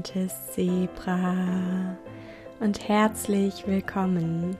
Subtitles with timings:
[0.00, 1.34] buntes Zebra
[2.58, 4.56] und herzlich willkommen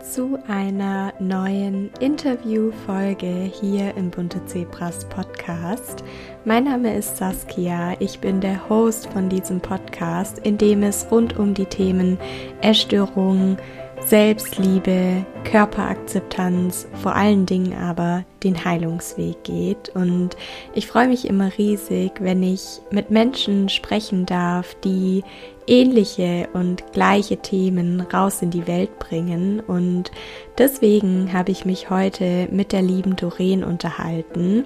[0.00, 6.04] zu einer neuen Interviewfolge hier im Bunte Zebras Podcast.
[6.44, 11.36] Mein Name ist Saskia, ich bin der Host von diesem Podcast, in dem es rund
[11.36, 12.16] um die Themen
[12.60, 13.58] Essstörungen,
[14.06, 19.88] Selbstliebe, Körperakzeptanz, vor allen Dingen aber den Heilungsweg geht.
[19.94, 20.36] Und
[20.74, 25.24] ich freue mich immer riesig, wenn ich mit Menschen sprechen darf, die
[25.66, 29.60] ähnliche und gleiche Themen raus in die Welt bringen.
[29.60, 30.10] Und
[30.58, 34.64] deswegen habe ich mich heute mit der lieben Doreen unterhalten,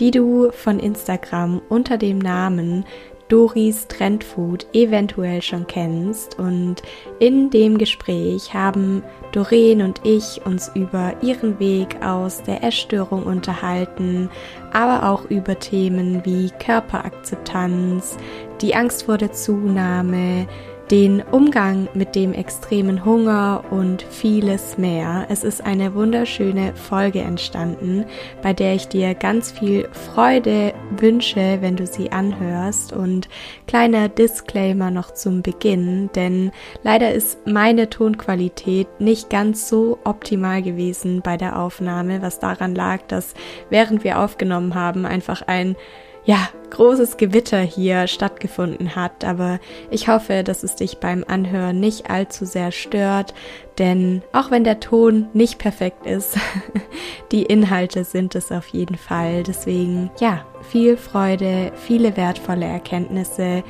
[0.00, 2.84] die du von Instagram unter dem Namen
[3.30, 6.38] Doris Trendfood eventuell schon kennst.
[6.38, 6.82] Und
[7.20, 14.28] in dem Gespräch haben Doreen und ich uns über ihren Weg aus der Essstörung unterhalten,
[14.72, 18.18] aber auch über Themen wie Körperakzeptanz,
[18.60, 20.46] die Angst vor der Zunahme,
[20.90, 25.26] den Umgang mit dem extremen Hunger und vieles mehr.
[25.28, 28.04] Es ist eine wunderschöne Folge entstanden,
[28.42, 32.92] bei der ich dir ganz viel Freude wünsche, wenn du sie anhörst.
[32.92, 33.28] Und
[33.68, 36.50] kleiner Disclaimer noch zum Beginn, denn
[36.82, 43.02] leider ist meine Tonqualität nicht ganz so optimal gewesen bei der Aufnahme, was daran lag,
[43.06, 43.34] dass
[43.68, 45.76] während wir aufgenommen haben, einfach ein
[46.24, 49.58] ja, großes Gewitter hier stattgefunden hat, aber
[49.90, 53.34] ich hoffe, dass es dich beim Anhören nicht allzu sehr stört,
[53.78, 56.38] denn auch wenn der Ton nicht perfekt ist,
[57.32, 59.42] die Inhalte sind es auf jeden Fall.
[59.42, 63.64] Deswegen, ja, viel Freude, viele wertvolle Erkenntnisse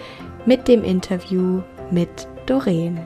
[0.45, 3.01] mit dem Interview mit Doreen.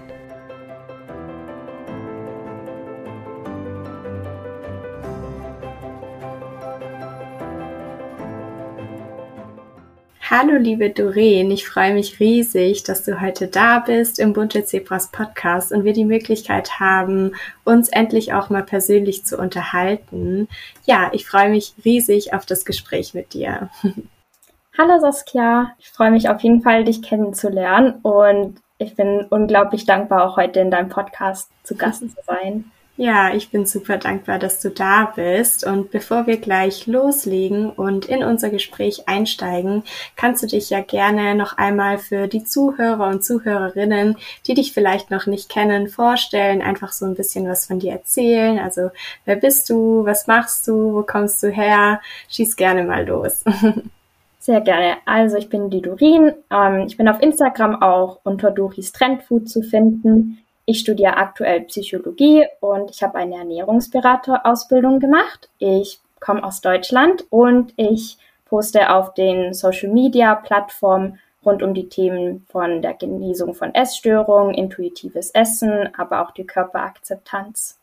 [10.31, 15.09] Hallo liebe Doreen, ich freue mich riesig, dass du heute da bist im Bunte Zebras
[15.09, 17.33] Podcast und wir die Möglichkeit haben,
[17.65, 20.49] uns endlich auch mal persönlich zu unterhalten.
[20.87, 23.69] Ja, ich freue mich riesig auf das Gespräch mit dir.
[24.79, 30.25] Hallo Saskia, ich freue mich auf jeden Fall, dich kennenzulernen und ich bin unglaublich dankbar,
[30.25, 32.73] auch heute in deinem Podcast zu Gast zu sein.
[32.97, 35.67] Ja, ich bin super dankbar, dass du da bist.
[35.67, 39.83] Und bevor wir gleich loslegen und in unser Gespräch einsteigen,
[40.15, 44.17] kannst du dich ja gerne noch einmal für die Zuhörer und Zuhörerinnen,
[44.47, 48.61] die dich vielleicht noch nicht kennen, vorstellen, einfach so ein bisschen was von dir erzählen.
[48.61, 48.91] Also,
[49.25, 50.05] wer bist du?
[50.05, 50.95] Was machst du?
[50.95, 52.01] Wo kommst du her?
[52.29, 53.43] Schieß gerne mal los.
[54.39, 54.99] Sehr gerne.
[55.05, 56.33] Also ich bin die Dorin.
[56.51, 60.45] Ähm, ich bin auf Instagram auch unter Doris Trendfood zu finden.
[60.67, 65.51] Ich studiere aktuell Psychologie und ich habe eine Ernährungsberaterausbildung gemacht.
[65.59, 68.17] Ich komme aus Deutschland und ich
[68.47, 74.55] poste auf den Social Media Plattformen rund um die Themen von der Genesung von Essstörungen,
[74.55, 77.79] intuitives Essen, aber auch die Körperakzeptanz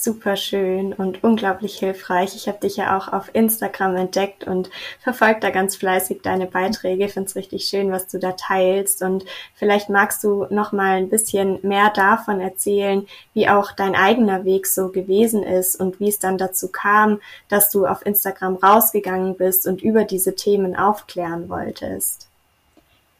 [0.00, 2.36] super schön und unglaublich hilfreich.
[2.36, 4.70] Ich habe dich ja auch auf Instagram entdeckt und
[5.00, 7.08] verfolge da ganz fleißig deine Beiträge.
[7.08, 11.08] Finde es richtig schön, was du da teilst und vielleicht magst du noch mal ein
[11.08, 16.18] bisschen mehr davon erzählen, wie auch dein eigener Weg so gewesen ist und wie es
[16.18, 22.28] dann dazu kam, dass du auf Instagram rausgegangen bist und über diese Themen aufklären wolltest.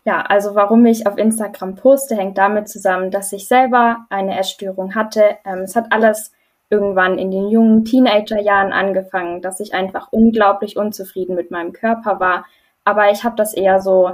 [0.04, 4.94] Ja, also warum ich auf Instagram poste, hängt damit zusammen, dass ich selber eine Essstörung
[4.94, 5.36] hatte.
[5.44, 6.32] Ähm, es hat alles
[6.70, 12.46] irgendwann in den jungen Teenagerjahren angefangen, dass ich einfach unglaublich unzufrieden mit meinem Körper war.
[12.84, 14.12] Aber ich habe das eher so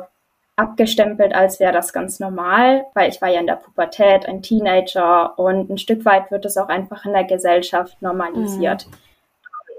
[0.57, 5.37] abgestempelt, als wäre das ganz normal, weil ich war ja in der Pubertät, ein Teenager
[5.39, 8.87] und ein Stück weit wird es auch einfach in der Gesellschaft normalisiert.
[8.87, 8.93] Mhm.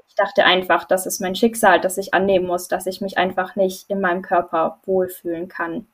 [0.08, 3.56] Ich dachte einfach, das ist mein Schicksal, das ich annehmen muss, dass ich mich einfach
[3.56, 5.88] nicht in meinem Körper wohlfühlen kann.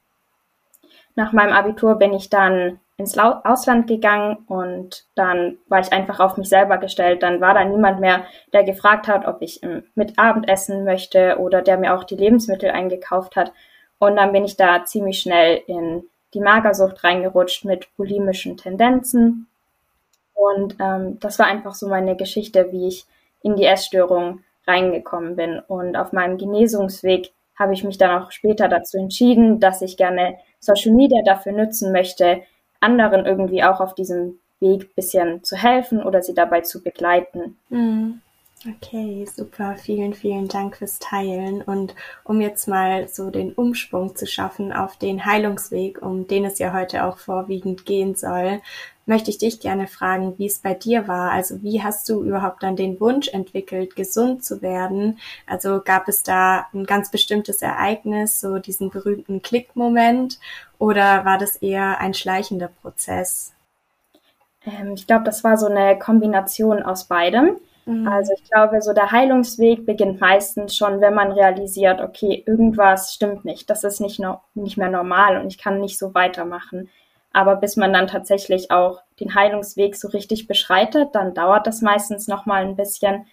[1.22, 6.36] Nach meinem Abitur bin ich dann ins Ausland gegangen und dann war ich einfach auf
[6.36, 7.22] mich selber gestellt.
[7.22, 8.24] Dann war da niemand mehr,
[8.54, 12.16] der gefragt hat, ob ich ähm, mit Abend essen möchte oder der mir auch die
[12.16, 13.54] Lebensmittel eingekauft hat.
[14.00, 19.46] Und dann bin ich da ziemlich schnell in die Magersucht reingerutscht mit bulimischen Tendenzen.
[20.34, 23.06] Und ähm, das war einfach so meine Geschichte, wie ich
[23.44, 25.60] in die Essstörung reingekommen bin.
[25.60, 27.32] Und auf meinem Genesungsweg
[27.62, 31.92] habe ich mich dann auch später dazu entschieden, dass ich gerne Social Media dafür nutzen
[31.92, 32.42] möchte,
[32.80, 37.58] anderen irgendwie auch auf diesem Weg bisschen zu helfen oder sie dabei zu begleiten.
[37.70, 38.22] Mhm.
[38.68, 39.76] Okay, super.
[39.76, 41.64] Vielen, vielen Dank fürs Teilen.
[41.64, 46.60] Und um jetzt mal so den Umschwung zu schaffen auf den Heilungsweg, um den es
[46.60, 48.62] ja heute auch vorwiegend gehen soll,
[49.12, 51.32] möchte ich dich gerne fragen, wie es bei dir war.
[51.32, 55.20] Also wie hast du überhaupt dann den Wunsch entwickelt, gesund zu werden?
[55.46, 60.40] Also gab es da ein ganz bestimmtes Ereignis, so diesen berühmten Klickmoment,
[60.80, 63.54] oder war das eher ein schleichender Prozess?
[64.66, 67.58] Ähm, ich glaube, das war so eine Kombination aus beidem.
[67.86, 68.08] Mhm.
[68.08, 73.44] Also ich glaube, so der Heilungsweg beginnt meistens schon, wenn man realisiert, okay, irgendwas stimmt
[73.44, 76.90] nicht, das ist nicht, no nicht mehr normal und ich kann nicht so weitermachen.
[77.34, 82.28] Aber bis man dann tatsächlich auch den Heilungsweg so richtig beschreitet, dann dauert das meistens
[82.28, 83.26] noch mal ein bisschen.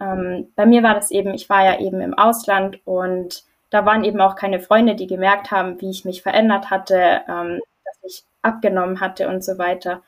[0.00, 4.04] Ähm, bei mir war das eben, ich war ja eben im Ausland und da waren
[4.04, 8.24] eben auch keine Freunde, die gemerkt haben, wie ich mich verändert hatte, ähm, dass ich
[8.42, 10.02] abgenommen hatte und so weiter.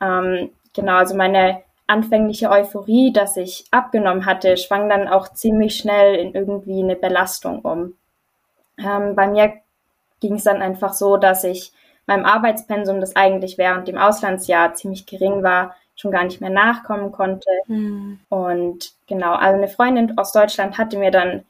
[0.00, 6.14] Ähm, genau, also meine anfängliche Euphorie, dass ich abgenommen hatte, schwang dann auch ziemlich schnell
[6.14, 7.94] in irgendwie eine Belastung um.
[8.78, 9.54] Ähm, bei mir
[10.20, 11.72] ging es dann einfach so, dass ich
[12.10, 17.12] meinem Arbeitspensum, das eigentlich während dem Auslandsjahr ziemlich gering war, schon gar nicht mehr nachkommen
[17.12, 17.48] konnte.
[17.68, 18.20] Mhm.
[18.28, 21.44] Und genau, also eine Freundin aus Deutschland hatte mir dann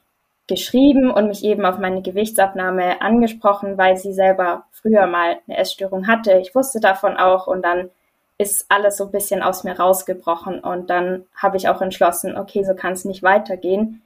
[0.47, 6.07] geschrieben und mich eben auf meine Gewichtsabnahme angesprochen, weil sie selber früher mal eine Essstörung
[6.07, 6.33] hatte.
[6.39, 7.89] Ich wusste davon auch und dann
[8.37, 12.63] ist alles so ein bisschen aus mir rausgebrochen und dann habe ich auch entschlossen, okay,
[12.63, 14.01] so kann es nicht weitergehen.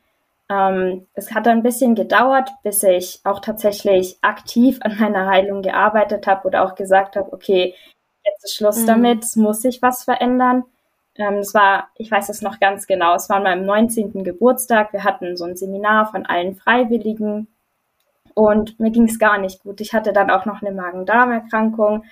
[0.49, 6.27] Ähm, es hat ein bisschen gedauert, bis ich auch tatsächlich aktiv an meiner Heilung gearbeitet
[6.27, 7.73] habe oder auch gesagt habe, okay,
[8.23, 8.87] jetzt ist Schluss mhm.
[8.87, 10.63] damit, muss sich was verändern.
[11.15, 14.23] Ähm, es war, ich weiß es noch ganz genau, es war an meinem 19.
[14.23, 14.93] Geburtstag.
[14.93, 17.47] Wir hatten so ein Seminar von allen Freiwilligen
[18.33, 19.81] und mir ging es gar nicht gut.
[19.81, 22.03] Ich hatte dann auch noch eine Magen-Darm-Erkrankung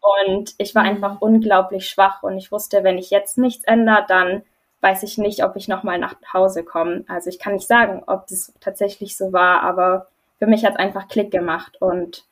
[0.00, 0.90] und ich war mhm.
[0.90, 4.42] einfach unglaublich schwach und ich wusste, wenn ich jetzt nichts ändere, dann
[4.80, 7.04] weiß ich nicht, ob ich nochmal nach Hause komme.
[7.08, 10.08] Also ich kann nicht sagen, ob das tatsächlich so war, aber
[10.38, 12.24] für mich hat es einfach Klick gemacht und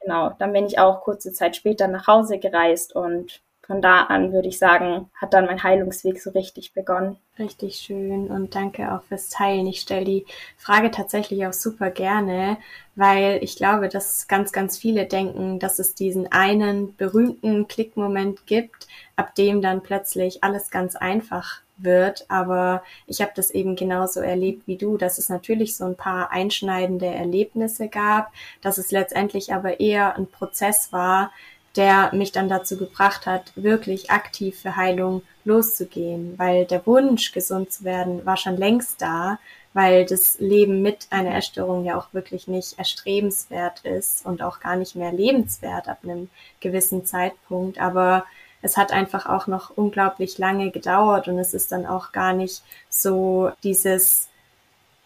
[0.00, 3.40] genau, dann bin ich auch kurze Zeit später nach Hause gereist und
[3.70, 7.18] von da an würde ich sagen, hat dann mein Heilungsweg so richtig begonnen.
[7.38, 9.68] Richtig schön und danke auch fürs Teilen.
[9.68, 10.26] Ich stelle die
[10.56, 12.58] Frage tatsächlich auch super gerne,
[12.96, 18.88] weil ich glaube, dass ganz, ganz viele denken, dass es diesen einen berühmten Klickmoment gibt,
[19.20, 22.24] ab dem dann plötzlich alles ganz einfach wird.
[22.28, 26.32] Aber ich habe das eben genauso erlebt wie du, dass es natürlich so ein paar
[26.32, 28.32] einschneidende Erlebnisse gab,
[28.62, 31.32] dass es letztendlich aber eher ein Prozess war,
[31.76, 37.70] der mich dann dazu gebracht hat, wirklich aktiv für Heilung loszugehen, weil der Wunsch, gesund
[37.72, 39.38] zu werden, war schon längst da,
[39.74, 44.76] weil das Leben mit einer Essstörung ja auch wirklich nicht erstrebenswert ist und auch gar
[44.76, 46.30] nicht mehr lebenswert ab einem
[46.60, 47.78] gewissen Zeitpunkt.
[47.78, 48.24] Aber
[48.62, 52.62] es hat einfach auch noch unglaublich lange gedauert und es ist dann auch gar nicht
[52.88, 54.28] so dieses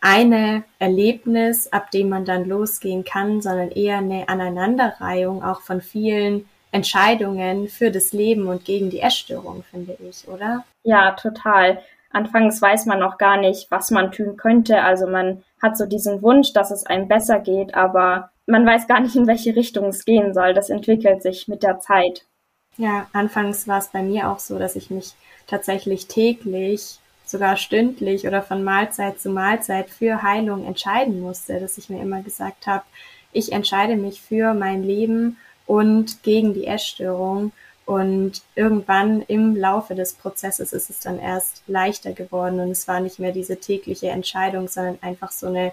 [0.00, 6.46] eine Erlebnis, ab dem man dann losgehen kann, sondern eher eine Aneinanderreihung auch von vielen
[6.72, 10.64] Entscheidungen für das Leben und gegen die Essstörung, finde ich, oder?
[10.82, 11.80] Ja, total.
[12.10, 14.82] Anfangs weiß man noch gar nicht, was man tun könnte.
[14.82, 19.00] Also man hat so diesen Wunsch, dass es einem besser geht, aber man weiß gar
[19.00, 20.52] nicht, in welche Richtung es gehen soll.
[20.52, 22.26] Das entwickelt sich mit der Zeit.
[22.76, 25.12] Ja, anfangs war es bei mir auch so, dass ich mich
[25.46, 31.88] tatsächlich täglich, sogar stündlich oder von Mahlzeit zu Mahlzeit für Heilung entscheiden musste, dass ich
[31.88, 32.84] mir immer gesagt habe,
[33.32, 37.52] ich entscheide mich für mein Leben und gegen die Essstörung.
[37.86, 43.00] Und irgendwann im Laufe des Prozesses ist es dann erst leichter geworden und es war
[43.00, 45.72] nicht mehr diese tägliche Entscheidung, sondern einfach so eine,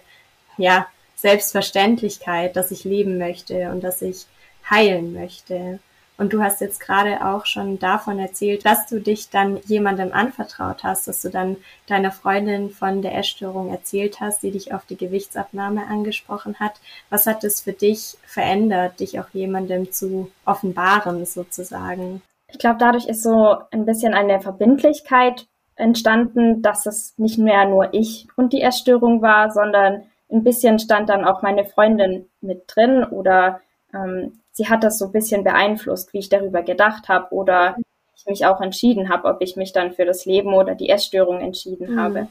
[0.58, 4.26] ja, Selbstverständlichkeit, dass ich leben möchte und dass ich
[4.70, 5.80] heilen möchte.
[6.22, 10.84] Und du hast jetzt gerade auch schon davon erzählt, dass du dich dann jemandem anvertraut
[10.84, 14.98] hast, dass du dann deiner Freundin von der Essstörung erzählt hast, die dich auf die
[14.98, 16.74] Gewichtsabnahme angesprochen hat.
[17.10, 22.22] Was hat es für dich verändert, dich auch jemandem zu offenbaren sozusagen?
[22.50, 27.96] Ich glaube, dadurch ist so ein bisschen eine Verbindlichkeit entstanden, dass es nicht mehr nur
[27.96, 33.06] ich und die Essstörung war, sondern ein bisschen stand dann auch meine Freundin mit drin
[33.06, 33.62] oder
[33.92, 37.76] ähm, sie hat das so ein bisschen beeinflusst, wie ich darüber gedacht habe oder
[38.16, 41.40] ich mich auch entschieden habe, ob ich mich dann für das Leben oder die Essstörung
[41.42, 42.00] entschieden mhm.
[42.00, 42.28] habe.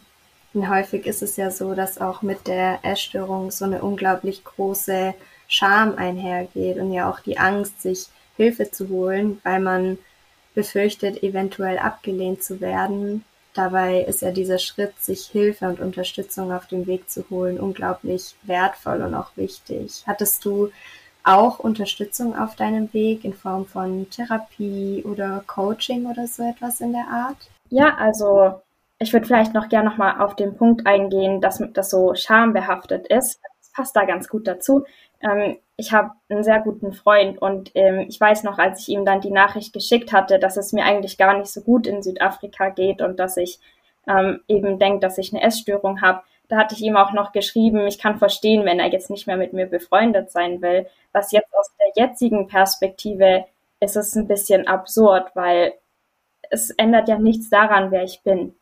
[0.53, 5.15] Und häufig ist es ja so, dass auch mit der Essstörung so eine unglaublich große
[5.47, 9.99] Scham einhergeht und ja auch die Angst, sich Hilfe zu holen, weil man
[10.55, 13.25] befürchtet, eventuell abgelehnt zu werden.
[13.55, 18.35] Dabei ist ja dieser Schritt, sich Hilfe und Unterstützung auf den Weg zu holen, unglaublich
[18.43, 20.05] wertvoll und auch wichtig.
[20.07, 20.71] Hattest du
[21.25, 26.93] auch Unterstützung auf deinem Weg in Form von Therapie oder Coaching oder so etwas in
[26.93, 27.37] der Art?
[27.69, 28.61] Ja, also
[28.99, 33.41] ich würde vielleicht noch gerne nochmal auf den Punkt eingehen, dass das so schambehaftet ist.
[33.61, 34.85] Das passt da ganz gut dazu.
[35.21, 39.07] ähm, ich habe einen sehr guten Freund und ähm, ich weiß noch, als ich ihm
[39.07, 42.69] dann die Nachricht geschickt hatte, dass es mir eigentlich gar nicht so gut in Südafrika
[42.69, 43.59] geht und dass ich
[44.07, 47.87] ähm, eben denke, dass ich eine Essstörung habe, da hatte ich ihm auch noch geschrieben,
[47.87, 50.87] ich kann verstehen, wenn er jetzt nicht mehr mit mir befreundet sein will.
[51.13, 53.45] Was jetzt aus der jetzigen Perspektive
[53.79, 55.75] ist es ein bisschen absurd, weil
[56.51, 58.55] es ändert ja nichts daran, wer ich bin.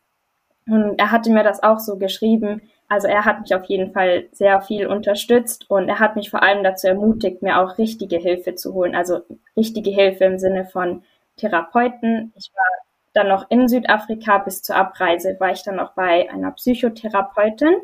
[0.68, 2.60] Und er hatte mir das auch so geschrieben.
[2.88, 6.42] Also er hat mich auf jeden Fall sehr viel unterstützt und er hat mich vor
[6.42, 8.94] allem dazu ermutigt, mir auch richtige Hilfe zu holen.
[8.94, 9.22] Also
[9.56, 11.02] richtige Hilfe im Sinne von
[11.36, 12.34] Therapeuten.
[12.36, 12.87] Ich war
[13.18, 17.76] dann noch in Südafrika bis zur Abreise war ich dann noch bei einer Psychotherapeutin.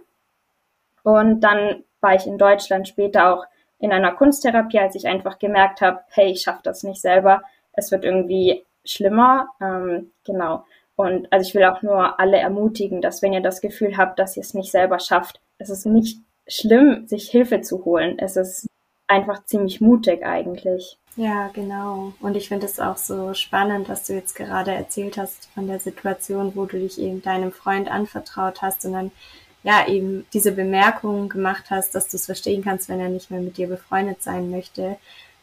[1.02, 3.44] Und dann war ich in Deutschland später auch
[3.78, 7.42] in einer Kunsttherapie, als ich einfach gemerkt habe, hey, ich schaffe das nicht selber.
[7.72, 9.48] Es wird irgendwie schlimmer.
[9.60, 10.64] Ähm, genau.
[10.96, 14.36] Und also ich will auch nur alle ermutigen, dass wenn ihr das Gefühl habt, dass
[14.36, 18.18] ihr es nicht selber schafft, es ist nicht schlimm, sich Hilfe zu holen.
[18.18, 18.66] Es ist
[19.08, 20.98] einfach ziemlich mutig eigentlich.
[21.16, 22.12] Ja, genau.
[22.20, 25.78] Und ich finde es auch so spannend, was du jetzt gerade erzählt hast von der
[25.78, 29.12] Situation, wo du dich eben deinem Freund anvertraut hast und dann
[29.62, 33.40] ja eben diese Bemerkung gemacht hast, dass du es verstehen kannst, wenn er nicht mehr
[33.40, 34.96] mit dir befreundet sein möchte.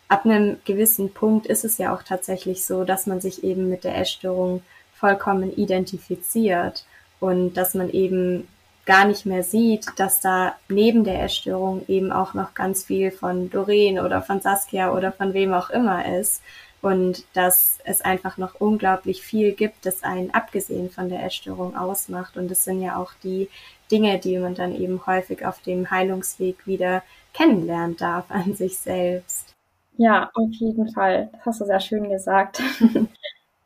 [0.09, 3.85] Ab einem gewissen Punkt ist es ja auch tatsächlich so, dass man sich eben mit
[3.85, 4.61] der Essstörung
[4.93, 6.85] vollkommen identifiziert
[7.21, 8.47] und dass man eben
[8.85, 13.49] gar nicht mehr sieht, dass da neben der Essstörung eben auch noch ganz viel von
[13.49, 16.41] Doreen oder von Saskia oder von wem auch immer ist
[16.81, 22.37] und dass es einfach noch unglaublich viel gibt, das einen abgesehen von der Essstörung ausmacht
[22.37, 23.49] und es sind ja auch die
[23.91, 29.53] Dinge, die man dann eben häufig auf dem Heilungsweg wieder kennenlernen darf an sich selbst.
[29.97, 31.29] Ja, auf jeden Fall.
[31.33, 32.61] Das hast du sehr schön gesagt.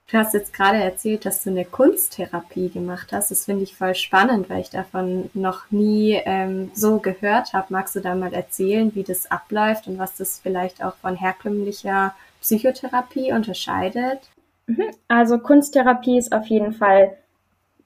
[0.08, 3.32] Du hast jetzt gerade erzählt, dass du eine Kunsttherapie gemacht hast.
[3.32, 7.68] Das finde ich voll spannend, weil ich davon noch nie ähm, so gehört habe.
[7.70, 12.14] Magst du da mal erzählen, wie das abläuft und was das vielleicht auch von herkömmlicher
[12.40, 14.20] Psychotherapie unterscheidet?
[14.68, 14.92] Mhm.
[15.08, 17.18] Also Kunsttherapie ist auf jeden Fall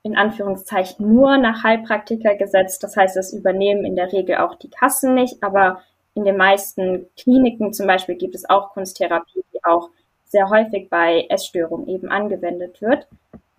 [0.03, 2.83] in Anführungszeichen nur nach Heilpraktiker gesetzt.
[2.83, 5.83] Das heißt, es übernehmen in der Regel auch die Kassen nicht, aber
[6.15, 9.89] in den meisten Kliniken zum Beispiel gibt es auch Kunsttherapie, die auch
[10.29, 13.07] sehr häufig bei Essstörungen eben angewendet wird.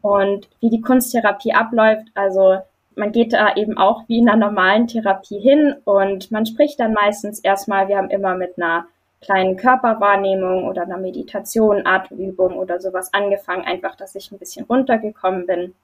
[0.00, 2.58] Und wie die Kunsttherapie abläuft, also
[2.96, 6.94] man geht da eben auch wie in einer normalen Therapie hin und man spricht dann
[6.94, 8.86] meistens erstmal, wir haben immer mit einer
[9.20, 15.46] kleinen Körperwahrnehmung oder einer Meditation, Atemübung oder sowas angefangen, einfach, dass ich ein bisschen runtergekommen
[15.46, 15.74] bin.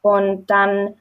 [0.00, 0.94] Und dann,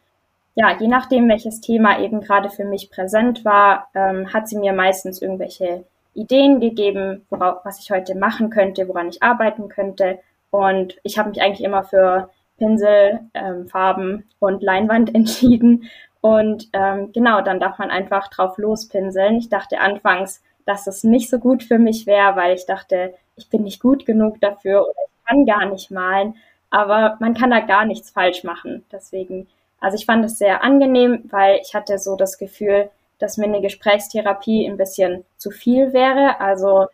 [0.55, 4.73] ja, je nachdem, welches Thema eben gerade für mich präsent war, ähm, hat sie mir
[4.73, 10.19] meistens irgendwelche Ideen gegeben, worauf, was ich heute machen könnte, woran ich arbeiten könnte.
[10.51, 15.89] Und ich habe mich eigentlich immer für Pinsel, ähm, Farben und Leinwand entschieden.
[16.21, 19.37] Und ähm, genau, dann darf man einfach drauf lospinseln.
[19.37, 23.49] Ich dachte anfangs, dass es nicht so gut für mich wäre, weil ich dachte, ich
[23.49, 26.35] bin nicht gut genug dafür oder ich kann gar nicht malen.
[26.69, 28.85] Aber man kann da gar nichts falsch machen.
[28.91, 29.47] Deswegen,
[29.79, 32.89] also ich fand es sehr angenehm, weil ich hatte so das Gefühl,
[33.23, 36.41] dass mir eine Gesprächstherapie ein bisschen zu viel wäre.
[36.41, 36.87] Also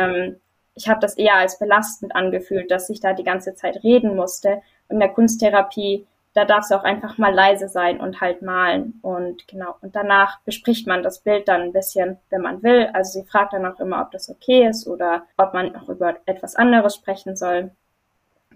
[0.00, 0.36] ähm,
[0.74, 4.62] ich habe das eher als belastend angefühlt, dass ich da die ganze Zeit reden musste.
[4.88, 8.98] Und in der Kunsttherapie, da darf es auch einfach mal leise sein und halt malen.
[9.02, 12.88] Und genau, und danach bespricht man das Bild dann ein bisschen, wenn man will.
[12.94, 16.16] Also sie fragt dann auch immer, ob das okay ist oder ob man noch über
[16.24, 17.70] etwas anderes sprechen soll.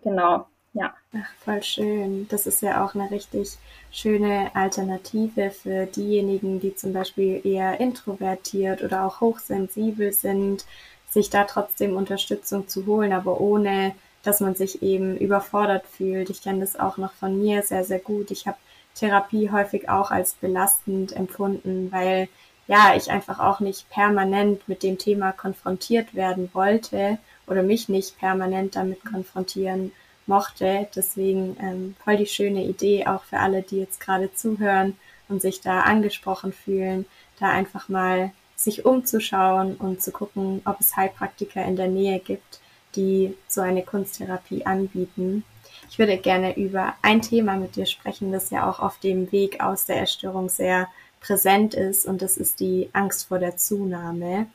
[0.02, 0.46] Genau.
[0.72, 0.94] Ja.
[1.12, 2.28] Ach, voll schön.
[2.28, 3.58] Das ist ja auch eine richtig
[3.90, 10.64] schöne Alternative für diejenigen, die zum Beispiel eher introvertiert oder auch hochsensibel sind,
[11.08, 16.30] sich da trotzdem Unterstützung zu holen, aber ohne, dass man sich eben überfordert fühlt.
[16.30, 18.30] Ich kenne das auch noch von mir sehr, sehr gut.
[18.30, 18.58] Ich habe
[18.94, 22.28] Therapie häufig auch als belastend empfunden, weil
[22.68, 28.18] ja, ich einfach auch nicht permanent mit dem Thema konfrontiert werden wollte oder mich nicht
[28.18, 29.90] permanent damit konfrontieren
[30.30, 30.88] mochte.
[30.94, 34.96] Deswegen ähm, voll die schöne Idee auch für alle, die jetzt gerade zuhören
[35.28, 37.04] und sich da angesprochen fühlen,
[37.38, 42.60] da einfach mal sich umzuschauen und zu gucken, ob es Heilpraktiker in der Nähe gibt,
[42.96, 45.44] die so eine Kunsttherapie anbieten.
[45.90, 49.60] Ich würde gerne über ein Thema mit dir sprechen, das ja auch auf dem Weg
[49.60, 50.88] aus der Erstörung sehr
[51.20, 54.46] präsent ist und das ist die Angst vor der Zunahme.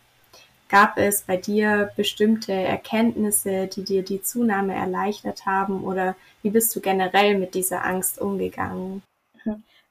[0.67, 6.75] Gab es bei dir bestimmte Erkenntnisse, die dir die Zunahme erleichtert haben oder wie bist
[6.75, 9.03] du generell mit dieser Angst umgegangen?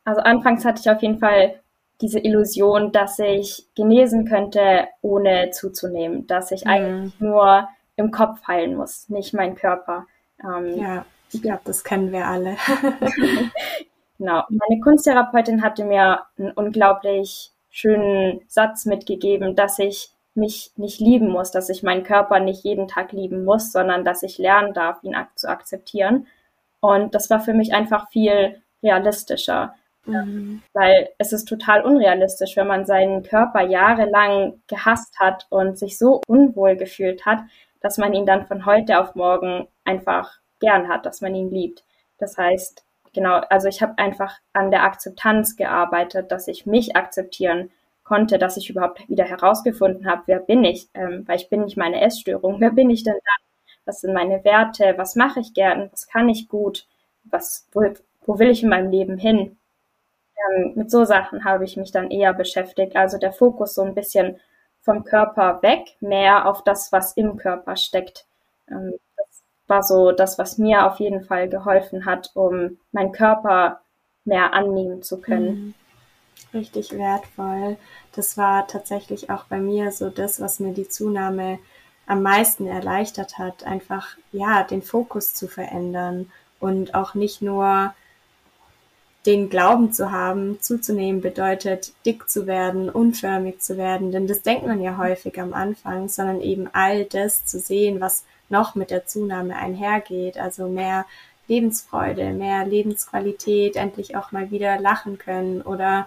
[0.05, 1.61] Also anfangs hatte ich auf jeden Fall
[2.01, 6.71] diese Illusion, dass ich genesen könnte, ohne zuzunehmen, dass ich mhm.
[6.71, 10.07] eigentlich nur im Kopf heilen muss, nicht mein Körper.
[10.43, 12.57] Ähm, ja, ich glaube, das kennen wir alle.
[14.19, 14.43] genau.
[14.49, 21.51] Meine Kunsttherapeutin hatte mir ein unglaublich schönen Satz mitgegeben, dass ich mich nicht lieben muss,
[21.51, 25.15] dass ich meinen Körper nicht jeden Tag lieben muss, sondern dass ich lernen darf, ihn
[25.15, 26.27] ak zu akzeptieren.
[26.81, 29.75] Und das war für mich einfach viel realistischer.
[30.07, 30.63] Mhm.
[30.73, 36.21] Weil es ist total unrealistisch, wenn man seinen Körper jahrelang gehasst hat und sich so
[36.27, 37.41] unwohl gefühlt hat,
[37.81, 41.85] dass man ihn dann von heute auf morgen einfach gern hat, dass man ihn liebt.
[42.19, 47.71] Das heißt, genau, also ich habe einfach an der Akzeptanz gearbeitet, dass ich mich akzeptieren
[48.05, 51.77] konnte, dass ich überhaupt wieder herausgefunden habe, wer bin ich, ähm, weil ich bin nicht
[51.77, 53.45] meine Essstörung, wer bin ich denn dann?
[53.87, 54.95] Was sind meine Werte?
[54.97, 55.91] Was mache ich gern?
[55.93, 56.87] Was kann ich gut?
[57.25, 57.83] Was, wo,
[58.25, 59.59] wo will ich in meinem Leben hin?
[60.57, 62.97] Ähm, mit so Sachen habe ich mich dann eher beschäftigt.
[62.97, 64.41] Also der Fokus so ein bisschen
[64.81, 68.27] vom Körper weg, mehr auf das, was im Körper steckt.
[68.71, 73.81] Ähm, das war so das, was mir auf jeden Fall geholfen hat, um meinen Körper
[74.25, 75.47] mehr annehmen zu können.
[75.47, 75.75] Mhm.
[76.55, 77.77] Richtig wertvoll.
[78.13, 81.59] Das war tatsächlich auch bei mir so das, was mir die Zunahme
[82.07, 86.31] am meisten erleichtert hat, einfach ja den Fokus zu verändern
[86.61, 87.93] und auch nicht nur
[89.27, 94.67] den Glauben zu haben, zuzunehmen bedeutet, dick zu werden, unförmig zu werden, denn das denkt
[94.67, 99.07] man ja häufig am Anfang, sondern eben all das zu sehen, was noch mit der
[99.07, 101.07] Zunahme einhergeht, also mehr
[101.49, 106.07] Lebensfreude, mehr Lebensqualität, endlich auch mal wieder lachen können oder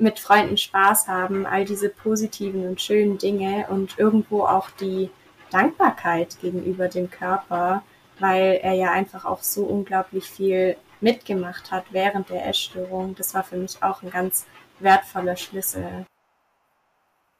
[0.00, 5.10] mit Freunden Spaß haben, all diese positiven und schönen Dinge und irgendwo auch die
[5.50, 7.82] Dankbarkeit gegenüber dem Körper,
[8.18, 13.14] weil er ja einfach auch so unglaublich viel mitgemacht hat während der Essstörung.
[13.14, 14.46] Das war für mich auch ein ganz
[14.78, 16.06] wertvoller Schlüssel.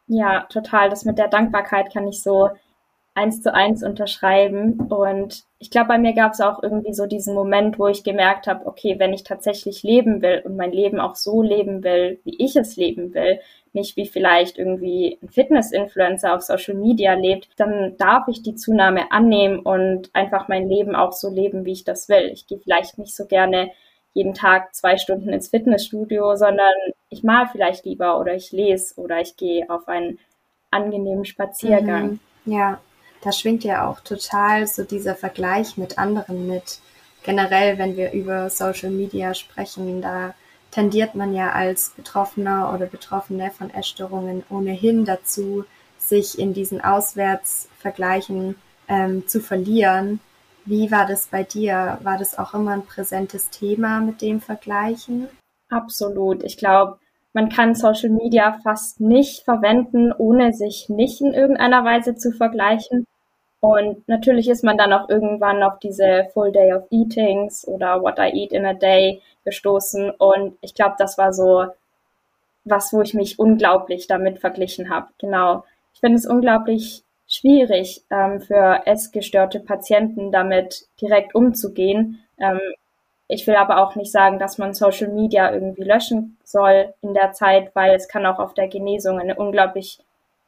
[0.06, 0.90] Ja, total.
[0.90, 2.50] Das mit der Dankbarkeit kann ich so
[3.14, 4.80] eins zu eins unterschreiben.
[4.88, 8.46] Und ich glaube, bei mir gab es auch irgendwie so diesen Moment, wo ich gemerkt
[8.46, 12.36] habe, okay, wenn ich tatsächlich leben will und mein Leben auch so leben will, wie
[12.38, 13.40] ich es leben will,
[13.72, 19.12] nicht wie vielleicht irgendwie ein Fitness-Influencer auf Social Media lebt, dann darf ich die Zunahme
[19.12, 22.30] annehmen und einfach mein Leben auch so leben, wie ich das will.
[22.32, 23.70] Ich gehe vielleicht nicht so gerne
[24.12, 26.72] jeden Tag zwei Stunden ins Fitnessstudio, sondern
[27.10, 30.18] ich mal vielleicht lieber oder ich lese oder ich gehe auf einen
[30.72, 32.18] angenehmen Spaziergang.
[32.44, 32.52] Mhm.
[32.52, 32.80] Ja,
[33.22, 36.80] da schwingt ja auch total so dieser Vergleich mit anderen mit.
[37.22, 40.34] Generell, wenn wir über Social Media sprechen, da
[40.70, 45.64] tendiert man ja als Betroffener oder Betroffene von Essstörungen ohnehin dazu,
[45.98, 48.54] sich in diesen Auswärtsvergleichen
[48.88, 50.20] ähm, zu verlieren.
[50.64, 51.98] Wie war das bei dir?
[52.02, 55.28] War das auch immer ein präsentes Thema mit dem Vergleichen?
[55.68, 56.42] Absolut.
[56.42, 56.98] Ich glaube,
[57.32, 63.04] man kann Social Media fast nicht verwenden, ohne sich nicht in irgendeiner Weise zu vergleichen.
[63.60, 68.18] Und natürlich ist man dann auch irgendwann auf diese Full Day of Eatings oder What
[68.18, 70.10] I Eat in a Day gestoßen.
[70.10, 71.66] Und ich glaube, das war so
[72.64, 75.08] was, wo ich mich unglaublich damit verglichen habe.
[75.18, 75.64] Genau.
[75.94, 82.24] Ich finde es unglaublich schwierig ähm, für essgestörte Patienten damit direkt umzugehen.
[82.38, 82.60] Ähm,
[83.28, 87.32] ich will aber auch nicht sagen, dass man Social Media irgendwie löschen soll in der
[87.32, 90.00] Zeit, weil es kann auch auf der Genesung eine unglaublich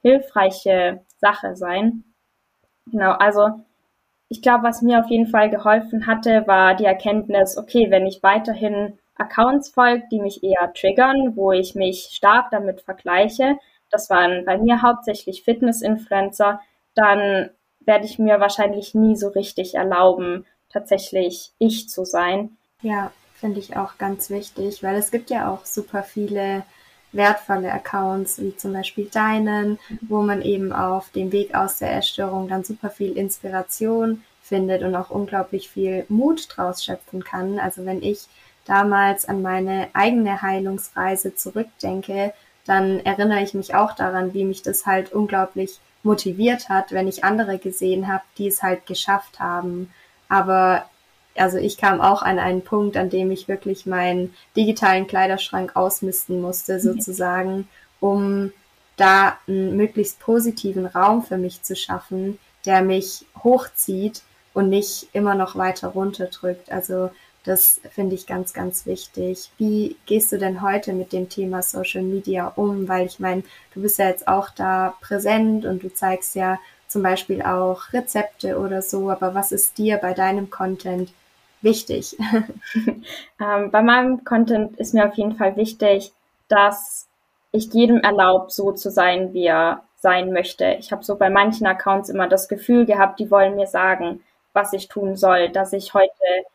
[0.02, 2.02] hilfreiche Sache sein.
[2.86, 3.64] Genau, also
[4.28, 8.22] ich glaube, was mir auf jeden Fall geholfen hatte, war die Erkenntnis, okay, wenn ich
[8.22, 13.58] weiterhin Accounts folge, die mich eher triggern, wo ich mich stark damit vergleiche,
[13.90, 16.60] das waren bei mir hauptsächlich Fitness-Influencer,
[16.94, 22.56] dann werde ich mir wahrscheinlich nie so richtig erlauben, tatsächlich ich zu sein.
[22.80, 26.62] Ja, finde ich auch ganz wichtig, weil es gibt ja auch super viele
[27.12, 32.48] wertvolle Accounts, wie zum Beispiel deinen, wo man eben auf dem Weg aus der Essstörung
[32.48, 37.58] dann super viel Inspiration findet und auch unglaublich viel Mut draus schöpfen kann.
[37.58, 38.26] Also wenn ich
[38.64, 42.32] damals an meine eigene Heilungsreise zurückdenke,
[42.64, 47.24] dann erinnere ich mich auch daran, wie mich das halt unglaublich motiviert hat, wenn ich
[47.24, 49.92] andere gesehen habe, die es halt geschafft haben.
[50.28, 50.84] Aber
[51.36, 56.40] also ich kam auch an einen Punkt, an dem ich wirklich meinen digitalen Kleiderschrank ausmisten
[56.40, 57.68] musste, sozusagen,
[58.00, 58.52] um
[58.96, 64.22] da einen möglichst positiven Raum für mich zu schaffen, der mich hochzieht
[64.54, 66.70] und nicht immer noch weiter runterdrückt.
[66.70, 67.10] Also
[67.44, 69.50] das finde ich ganz, ganz wichtig.
[69.58, 72.86] Wie gehst du denn heute mit dem Thema Social Media um?
[72.86, 73.42] Weil ich meine,
[73.74, 78.58] du bist ja jetzt auch da präsent und du zeigst ja zum Beispiel auch Rezepte
[78.58, 81.10] oder so, aber was ist dir bei deinem Content
[81.62, 82.16] wichtig?
[82.74, 86.12] ähm, bei meinem Content ist mir auf jeden Fall wichtig,
[86.48, 87.08] dass
[87.52, 90.76] ich jedem erlaubt, so zu sein, wie er sein möchte.
[90.78, 94.20] Ich habe so bei manchen Accounts immer das Gefühl gehabt, die wollen mir sagen,
[94.52, 96.12] was ich tun soll, dass ich heute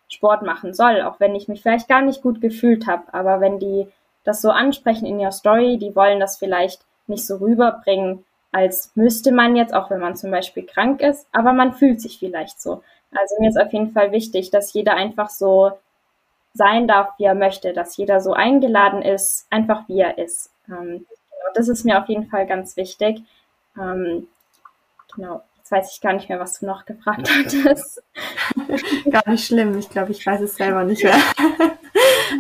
[0.10, 3.04] Sport machen soll, auch wenn ich mich vielleicht gar nicht gut gefühlt habe.
[3.14, 3.88] Aber wenn die
[4.24, 9.32] das so ansprechen in ihrer Story, die wollen das vielleicht nicht so rüberbringen, als müsste
[9.32, 12.82] man jetzt, auch wenn man zum Beispiel krank ist, aber man fühlt sich vielleicht so.
[13.12, 15.72] Also mir ist auf jeden Fall wichtig, dass jeder einfach so
[16.54, 20.52] sein darf, wie er möchte, dass jeder so eingeladen ist, einfach wie er ist.
[20.68, 23.22] Ähm, genau, das ist mir auf jeden Fall ganz wichtig.
[23.78, 24.28] Ähm,
[25.16, 28.02] genau, jetzt weiß ich gar nicht mehr, was du noch gefragt hattest.
[29.12, 31.16] gar nicht schlimm, ich glaube, ich weiß es selber nicht mehr.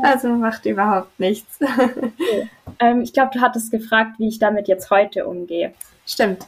[0.03, 1.59] also macht überhaupt nichts.
[1.61, 2.49] Okay.
[2.79, 5.73] Ähm, ich glaube, du hattest gefragt, wie ich damit jetzt heute umgehe.
[6.05, 6.45] Stimmt.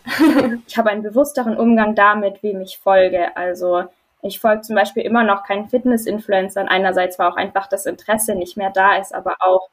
[0.68, 3.36] ich habe einen bewussteren Umgang damit, wem ich folge.
[3.36, 3.86] Also
[4.22, 6.68] ich folge zum Beispiel immer noch keinen Fitness-Influencern.
[6.68, 9.70] Einerseits, weil auch einfach das Interesse nicht mehr da ist, aber auch,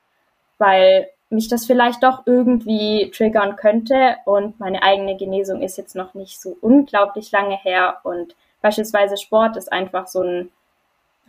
[0.59, 6.15] weil mich das vielleicht doch irgendwie triggern könnte und meine eigene Genesung ist jetzt noch
[6.15, 10.51] nicht so unglaublich lange her und beispielsweise Sport ist einfach so ein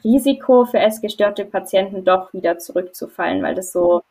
[0.04, 4.04] Risiko für essgestörte Patienten doch wieder zurückzufallen, weil das so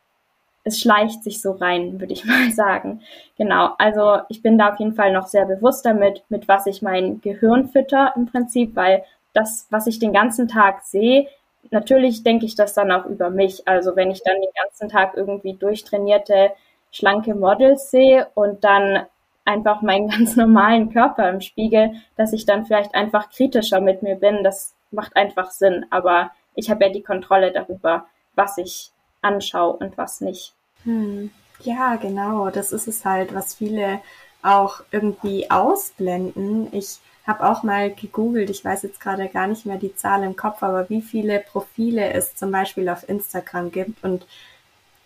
[0.67, 3.01] es schleicht sich so rein, würde ich mal sagen.
[3.39, 6.83] Genau, also ich bin da auf jeden Fall noch sehr bewusst damit, mit was ich
[6.83, 11.29] mein Gehirn fütter im Prinzip, weil das, was ich den ganzen Tag sehe,
[11.71, 13.67] natürlich denke ich das dann auch über mich.
[13.69, 16.51] Also wenn ich dann den ganzen Tag irgendwie durchtrainierte,
[16.91, 19.07] schlanke Models sehe und dann
[19.45, 24.17] einfach meinen ganz normalen Körper im Spiegel, dass ich dann vielleicht einfach kritischer mit mir
[24.17, 25.87] bin, das macht einfach Sinn.
[25.91, 28.91] Aber ich habe ja die Kontrolle darüber, was ich
[29.23, 30.56] anschaue und was nicht.
[30.87, 31.31] Hm.
[31.61, 32.51] Ja, genau.
[32.51, 34.01] Das ist es halt, was viele
[34.42, 36.68] auch irgendwie ausblenden.
[36.72, 40.37] Ich habe auch mal gegoogelt, ich weiß jetzt gerade gar nicht mehr die Zahl im
[40.37, 44.05] Kopf, aber wie viele Profile es zum Beispiel auf Instagram gibt.
[44.05, 44.27] Und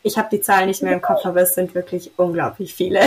[0.02, 3.00] ich habe die Zahl nicht mehr im Kopf, aber es sind wirklich unglaublich viele.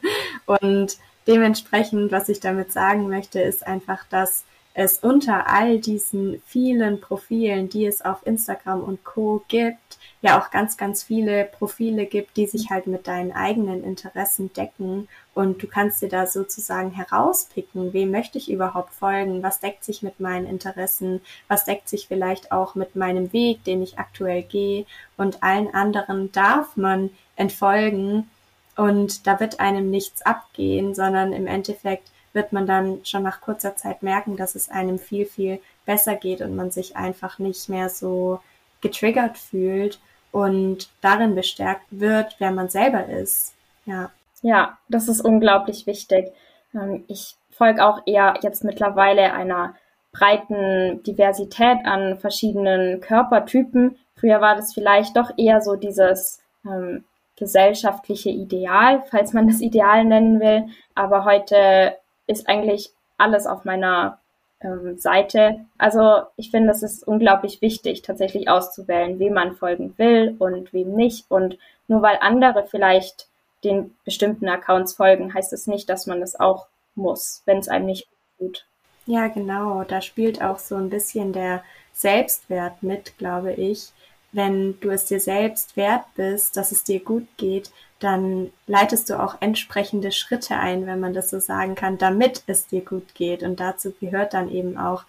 [0.46, 7.00] und dementsprechend, was ich damit sagen möchte, ist einfach, dass es unter all diesen vielen
[7.00, 9.42] Profilen, die es auf Instagram und Co.
[9.48, 14.52] gibt, ja auch ganz, ganz viele Profile gibt, die sich halt mit deinen eigenen Interessen
[14.52, 15.08] decken.
[15.34, 20.02] Und du kannst dir da sozusagen herauspicken, wem möchte ich überhaupt folgen, was deckt sich
[20.02, 24.86] mit meinen Interessen, was deckt sich vielleicht auch mit meinem Weg, den ich aktuell gehe.
[25.16, 28.30] Und allen anderen darf man entfolgen.
[28.76, 33.76] Und da wird einem nichts abgehen, sondern im Endeffekt wird man dann schon nach kurzer
[33.76, 37.88] Zeit merken, dass es einem viel, viel besser geht und man sich einfach nicht mehr
[37.88, 38.40] so
[38.80, 39.98] getriggert fühlt
[40.32, 43.54] und darin bestärkt wird, wer man selber ist.
[43.86, 44.10] Ja.
[44.42, 46.32] Ja, das ist unglaublich wichtig.
[46.74, 49.74] Ähm, ich folge auch eher jetzt mittlerweile einer
[50.12, 53.98] breiten Diversität an verschiedenen Körpertypen.
[54.16, 57.04] Früher war das vielleicht doch eher so dieses ähm,
[57.36, 60.66] gesellschaftliche Ideal, falls man das Ideal nennen will.
[60.94, 61.96] Aber heute
[62.30, 64.18] ist eigentlich alles auf meiner
[64.60, 65.64] ähm, Seite.
[65.78, 70.94] Also ich finde, es ist unglaublich wichtig, tatsächlich auszuwählen, wem man folgen will und wem
[70.94, 71.30] nicht.
[71.30, 73.28] Und nur weil andere vielleicht
[73.64, 77.86] den bestimmten Accounts folgen, heißt es nicht, dass man das auch muss, wenn es einem
[77.86, 78.66] nicht gut.
[79.06, 79.84] Ja, genau.
[79.84, 81.62] Da spielt auch so ein bisschen der
[81.92, 83.92] Selbstwert mit, glaube ich.
[84.32, 89.22] Wenn du es dir selbst wert bist, dass es dir gut geht, dann leitest du
[89.22, 93.42] auch entsprechende Schritte ein, wenn man das so sagen kann, damit es dir gut geht.
[93.42, 95.04] Und dazu gehört dann eben auch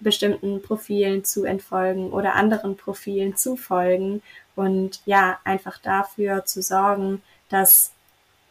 [0.00, 4.22] bestimmten Profilen zu entfolgen oder anderen Profilen zu folgen
[4.56, 7.93] und ja, einfach dafür zu sorgen, dass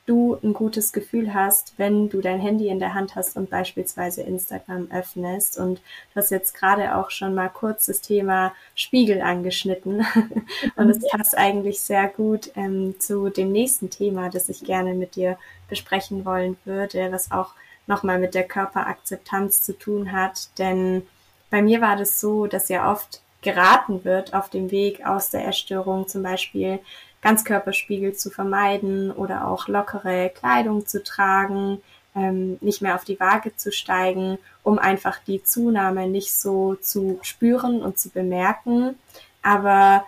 [0.06, 4.22] du ein gutes Gefühl hast, wenn du dein Handy in der Hand hast und beispielsweise
[4.22, 5.58] Instagram öffnest.
[5.58, 10.06] Und du hast jetzt gerade auch schon mal kurz das Thema Spiegel angeschnitten.
[10.76, 15.16] und es passt eigentlich sehr gut ähm, zu dem nächsten Thema, das ich gerne mit
[15.16, 15.38] dir
[15.70, 17.54] besprechen wollen würde, was auch
[17.88, 20.50] nochmal mit der Körperakzeptanz zu tun hat.
[20.58, 21.04] Denn
[21.50, 25.44] bei mir war das so, dass ja oft geraten wird auf dem Weg aus der
[25.44, 26.80] Erstörung zum Beispiel
[27.24, 31.82] Ganzkörperspiegel zu vermeiden oder auch lockere Kleidung zu tragen,
[32.16, 37.20] ähm, nicht mehr auf die Waage zu steigen, um einfach die Zunahme nicht so zu
[37.24, 38.96] spüren und zu bemerken.
[39.42, 40.06] Aber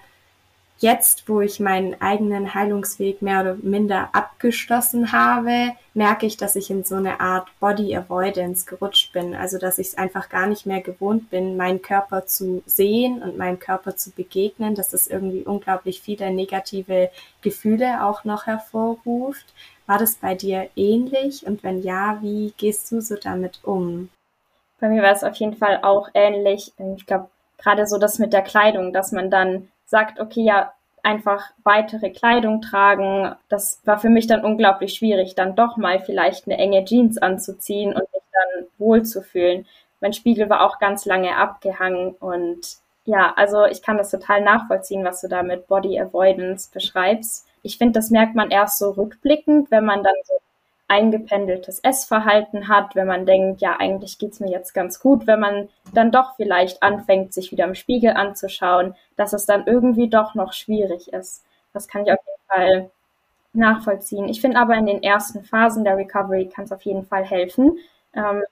[0.79, 6.69] jetzt, wo ich meinen eigenen Heilungsweg mehr oder minder abgeschlossen habe, merke ich, dass ich
[6.69, 9.35] in so eine Art Body Avoidance gerutscht bin.
[9.35, 13.37] Also, dass ich es einfach gar nicht mehr gewohnt bin, meinen Körper zu sehen und
[13.37, 17.09] meinem Körper zu begegnen, dass das irgendwie unglaublich viele negative
[17.41, 19.45] Gefühle auch noch hervorruft.
[19.87, 21.45] War das bei dir ähnlich?
[21.45, 24.09] Und wenn ja, wie gehst du so damit um?
[24.79, 26.73] Bei mir war es auf jeden Fall auch ähnlich.
[26.97, 31.51] Ich glaube, gerade so das mit der Kleidung, dass man dann sagt, okay, ja, einfach
[31.63, 33.35] weitere Kleidung tragen.
[33.47, 37.89] Das war für mich dann unglaublich schwierig, dann doch mal vielleicht eine enge Jeans anzuziehen
[37.89, 39.67] und mich dann wohlzufühlen.
[40.01, 45.05] Mein Spiegel war auch ganz lange abgehangen und ja, also ich kann das total nachvollziehen,
[45.05, 47.45] was du da mit Body Avoidance beschreibst.
[47.61, 50.33] Ich finde, das merkt man erst so rückblickend, wenn man dann so
[50.87, 55.69] eingependeltes Essverhalten hat, wenn man denkt, ja, eigentlich geht's mir jetzt ganz gut, wenn man
[55.93, 60.53] dann doch vielleicht anfängt, sich wieder im Spiegel anzuschauen, dass es dann irgendwie doch noch
[60.53, 61.43] schwierig ist.
[61.73, 62.91] Das kann ich auf jeden Fall
[63.53, 64.29] nachvollziehen.
[64.29, 67.77] Ich finde aber in den ersten Phasen der Recovery kann es auf jeden Fall helfen,
[68.13, 68.43] ähm,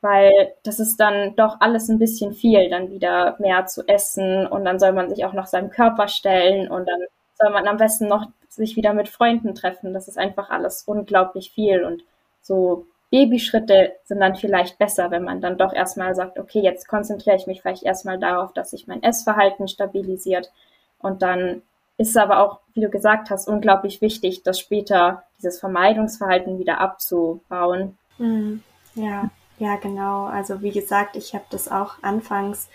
[0.00, 4.64] weil das ist dann doch alles ein bisschen viel, dann wieder mehr zu essen und
[4.64, 7.00] dann soll man sich auch noch seinem Körper stellen und dann
[7.38, 9.94] soll man am besten noch sich wieder mit Freunden treffen.
[9.94, 12.02] Das ist einfach alles unglaublich viel und
[12.42, 17.36] so Babyschritte sind dann vielleicht besser, wenn man dann doch erstmal sagt, okay, jetzt konzentriere
[17.36, 20.50] ich mich vielleicht erstmal darauf, dass sich mein Essverhalten stabilisiert
[20.98, 21.62] und dann
[21.96, 26.80] ist es aber auch, wie du gesagt hast, unglaublich wichtig, das später dieses Vermeidungsverhalten wieder
[26.80, 27.98] abzubauen.
[28.18, 28.62] Mhm.
[28.94, 30.26] Ja, ja, genau.
[30.26, 32.68] Also wie gesagt, ich habe das auch anfangs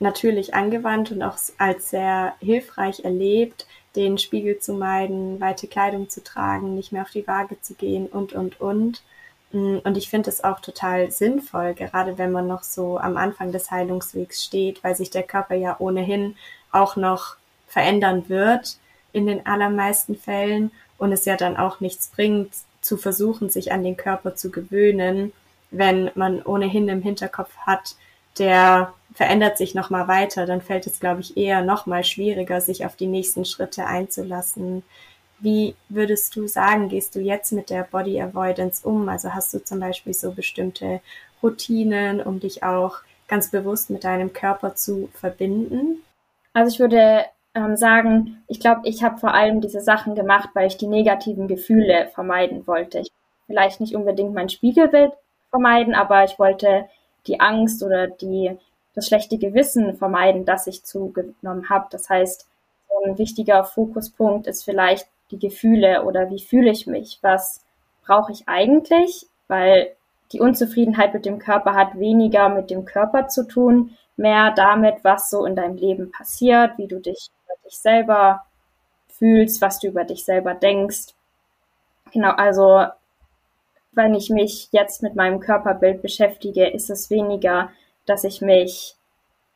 [0.00, 3.66] natürlich angewandt und auch als sehr hilfreich erlebt,
[3.96, 8.06] den Spiegel zu meiden, weite Kleidung zu tragen, nicht mehr auf die Waage zu gehen
[8.06, 9.02] und, und, und.
[9.52, 13.52] Mm, und ich finde es auch total sinnvoll, gerade wenn man noch so am Anfang
[13.52, 16.36] des Heilungswegs steht, weil sich der Körper ja ohnehin
[16.70, 17.36] auch noch
[17.68, 18.78] verändern wird
[19.12, 23.84] in den allermeisten Fällen und es ja dann auch nichts bringt, zu versuchen, sich an
[23.84, 25.32] den Körper zu gewöhnen,
[25.70, 27.96] wenn man ohnehin im Hinterkopf hat,
[28.38, 32.96] der verändert sich nochmal weiter, dann fällt es, glaube ich, eher nochmal schwieriger, sich auf
[32.96, 34.82] die nächsten Schritte einzulassen.
[35.38, 39.08] Wie würdest du sagen, gehst du jetzt mit der Body Avoidance um?
[39.08, 41.00] Also hast du zum Beispiel so bestimmte
[41.42, 46.02] Routinen, um dich auch ganz bewusst mit deinem Körper zu verbinden?
[46.54, 50.68] Also ich würde ähm, sagen, ich glaube, ich habe vor allem diese Sachen gemacht, weil
[50.68, 53.00] ich die negativen Gefühle vermeiden wollte.
[53.00, 53.10] Ich
[53.46, 55.12] vielleicht nicht unbedingt mein Spiegelbild
[55.50, 56.86] vermeiden, aber ich wollte
[57.26, 58.56] die Angst oder die,
[58.94, 61.86] das schlechte Gewissen vermeiden, das ich zugenommen habe.
[61.90, 62.46] Das heißt,
[63.04, 67.18] ein wichtiger Fokuspunkt ist vielleicht die Gefühle oder wie fühle ich mich?
[67.22, 67.64] Was
[68.04, 69.26] brauche ich eigentlich?
[69.48, 69.94] Weil
[70.32, 75.30] die Unzufriedenheit mit dem Körper hat weniger mit dem Körper zu tun, mehr damit, was
[75.30, 78.44] so in deinem Leben passiert, wie du dich über dich selber
[79.08, 81.14] fühlst, was du über dich selber denkst.
[82.12, 82.86] Genau, also
[83.92, 87.70] wenn ich mich jetzt mit meinem Körperbild beschäftige, ist es weniger,
[88.06, 88.96] dass ich mich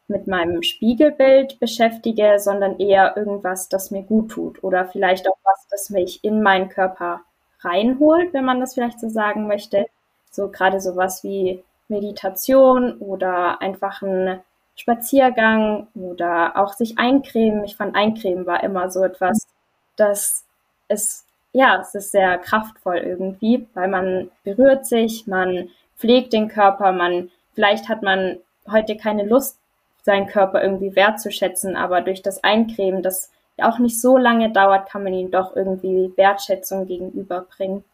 [0.08, 5.66] mit meinem Spiegelbild beschäftige, sondern eher irgendwas, das mir gut tut oder vielleicht auch was,
[5.70, 7.22] das mich in meinen Körper
[7.60, 9.86] reinholt, wenn man das vielleicht so sagen möchte.
[10.30, 14.40] So gerade sowas wie Meditation oder einfach ein
[14.76, 17.64] Spaziergang oder auch sich eincremen.
[17.64, 19.48] Ich fand Eincremen war immer so etwas,
[19.96, 20.44] das
[20.88, 21.25] es
[21.56, 27.30] ja, es ist sehr kraftvoll irgendwie, weil man berührt sich, man pflegt den Körper, man,
[27.54, 28.36] vielleicht hat man
[28.70, 29.58] heute keine Lust,
[30.02, 35.02] seinen Körper irgendwie wertzuschätzen, aber durch das Eincremen, das auch nicht so lange dauert, kann
[35.02, 37.84] man ihm doch irgendwie Wertschätzung gegenüberbringen.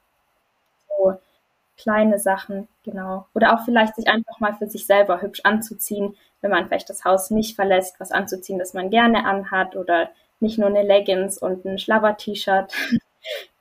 [0.88, 1.16] So
[1.76, 3.26] kleine Sachen, genau.
[3.32, 7.04] Oder auch vielleicht sich einfach mal für sich selber hübsch anzuziehen, wenn man vielleicht das
[7.04, 11.64] Haus nicht verlässt, was anzuziehen, das man gerne anhat oder nicht nur eine Leggings und
[11.64, 12.72] ein Schlabber-T-Shirt.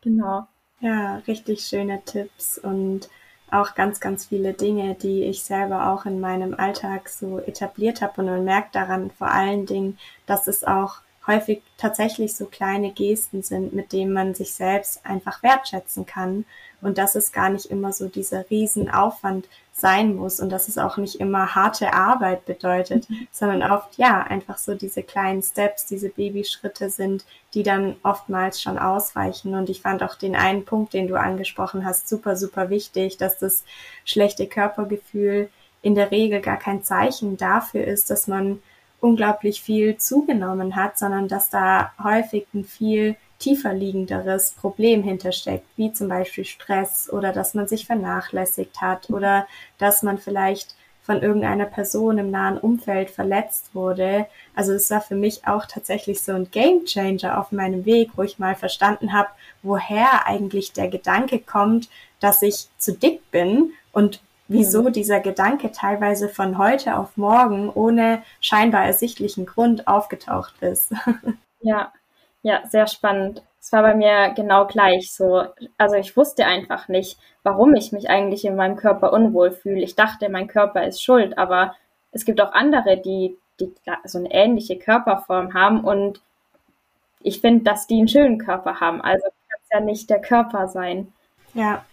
[0.01, 0.47] Genau.
[0.79, 3.09] Ja, richtig schöne Tipps und
[3.51, 8.21] auch ganz, ganz viele Dinge, die ich selber auch in meinem Alltag so etabliert habe.
[8.21, 13.43] Und man merkt daran vor allen Dingen, dass es auch häufig tatsächlich so kleine Gesten
[13.43, 16.45] sind, mit denen man sich selbst einfach wertschätzen kann
[16.81, 20.97] und dass es gar nicht immer so dieser Riesenaufwand sein muss und dass es auch
[20.97, 23.27] nicht immer harte Arbeit bedeutet, mhm.
[23.31, 28.77] sondern oft ja einfach so diese kleinen Steps, diese Babyschritte sind, die dann oftmals schon
[28.77, 29.55] ausreichen.
[29.55, 33.39] Und ich fand auch den einen Punkt, den du angesprochen hast, super, super wichtig, dass
[33.39, 33.63] das
[34.05, 35.49] schlechte Körpergefühl
[35.81, 38.61] in der Regel gar kein Zeichen dafür ist, dass man
[38.99, 45.91] unglaublich viel zugenommen hat, sondern dass da häufig ein viel tiefer liegenderes Problem hintersteckt, wie
[45.91, 51.65] zum Beispiel Stress oder dass man sich vernachlässigt hat oder dass man vielleicht von irgendeiner
[51.65, 54.27] Person im nahen Umfeld verletzt wurde.
[54.55, 58.21] Also es war für mich auch tatsächlich so ein Game Changer auf meinem Weg, wo
[58.21, 59.29] ich mal verstanden habe,
[59.63, 64.93] woher eigentlich der Gedanke kommt, dass ich zu dick bin und wieso mhm.
[64.93, 70.93] dieser Gedanke teilweise von heute auf morgen ohne scheinbar ersichtlichen Grund aufgetaucht ist.
[71.63, 71.93] Ja,
[72.43, 73.43] ja, sehr spannend.
[73.59, 75.43] Es war bei mir genau gleich so.
[75.77, 79.81] Also ich wusste einfach nicht, warum ich mich eigentlich in meinem Körper unwohl fühle.
[79.81, 81.75] Ich dachte, mein Körper ist schuld, aber
[82.11, 83.71] es gibt auch andere, die, die
[84.05, 86.21] so eine ähnliche Körperform haben und
[87.23, 89.01] ich finde, dass die einen schönen Körper haben.
[89.01, 91.13] Also kann es ja nicht der Körper sein.
[91.53, 91.85] Ja,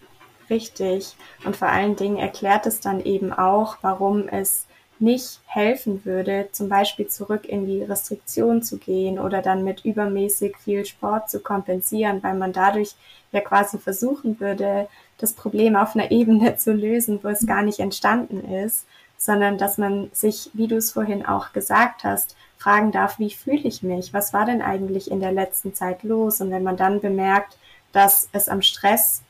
[0.48, 1.16] richtig.
[1.44, 4.67] Und vor allen Dingen erklärt es dann eben auch, warum es
[5.00, 10.56] nicht helfen würde, zum Beispiel zurück in die Restriktion zu gehen oder dann mit übermäßig
[10.56, 12.94] viel Sport zu kompensieren, weil man dadurch
[13.32, 17.80] ja quasi versuchen würde, das Problem auf einer Ebene zu lösen, wo es gar nicht
[17.80, 23.18] entstanden ist, sondern dass man sich, wie du es vorhin auch gesagt hast, fragen darf,
[23.18, 24.12] wie fühle ich mich?
[24.12, 26.40] Was war denn eigentlich in der letzten Zeit los?
[26.40, 27.56] Und wenn man dann bemerkt,
[27.92, 29.22] dass es am Stress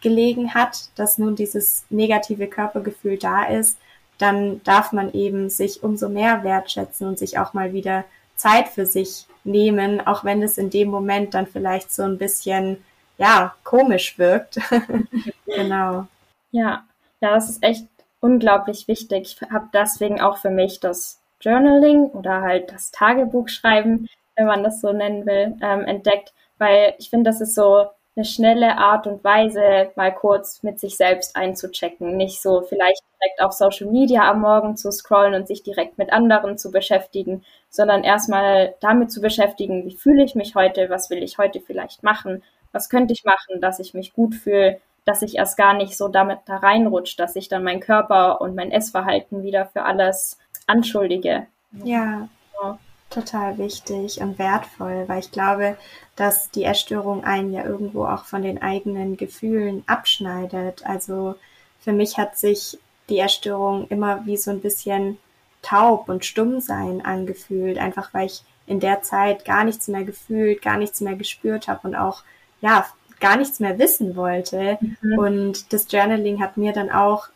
[0.00, 3.78] gelegen hat, dass nun dieses negative Körpergefühl da ist,
[4.22, 8.04] dann darf man eben sich umso mehr wertschätzen und sich auch mal wieder
[8.36, 12.82] Zeit für sich nehmen, auch wenn es in dem Moment dann vielleicht so ein bisschen,
[13.18, 14.60] ja, komisch wirkt.
[15.46, 16.06] genau.
[16.52, 16.84] Ja,
[17.20, 17.88] ja, das ist echt
[18.20, 19.36] unglaublich wichtig.
[19.42, 24.80] Ich habe deswegen auch für mich das Journaling oder halt das Tagebuchschreiben, wenn man das
[24.80, 29.24] so nennen will, ähm, entdeckt, weil ich finde, das ist so eine schnelle Art und
[29.24, 32.16] Weise, mal kurz mit sich selbst einzuchecken.
[32.16, 36.12] Nicht so vielleicht direkt auf Social Media am Morgen zu scrollen und sich direkt mit
[36.12, 41.22] anderen zu beschäftigen, sondern erstmal damit zu beschäftigen, wie fühle ich mich heute, was will
[41.22, 45.36] ich heute vielleicht machen, was könnte ich machen, dass ich mich gut fühle, dass ich
[45.36, 49.42] erst gar nicht so damit da reinrutscht, dass ich dann meinen Körper und mein Essverhalten
[49.42, 51.46] wieder für alles anschuldige.
[51.84, 52.28] Ja.
[52.62, 52.78] ja
[53.12, 55.76] total wichtig und wertvoll, weil ich glaube,
[56.16, 60.84] dass die Essstörung einen ja irgendwo auch von den eigenen Gefühlen abschneidet.
[60.86, 61.36] Also
[61.80, 65.18] für mich hat sich die Essstörung immer wie so ein bisschen
[65.62, 70.62] taub und stumm sein angefühlt, einfach weil ich in der Zeit gar nichts mehr gefühlt,
[70.62, 72.22] gar nichts mehr gespürt habe und auch
[72.60, 72.86] ja
[73.20, 74.78] gar nichts mehr wissen wollte.
[74.80, 75.18] Mhm.
[75.18, 77.28] Und das Journaling hat mir dann auch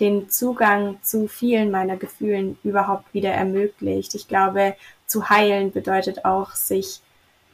[0.00, 4.14] den Zugang zu vielen meiner Gefühlen überhaupt wieder ermöglicht.
[4.14, 4.74] Ich glaube,
[5.06, 7.00] zu heilen bedeutet auch, sich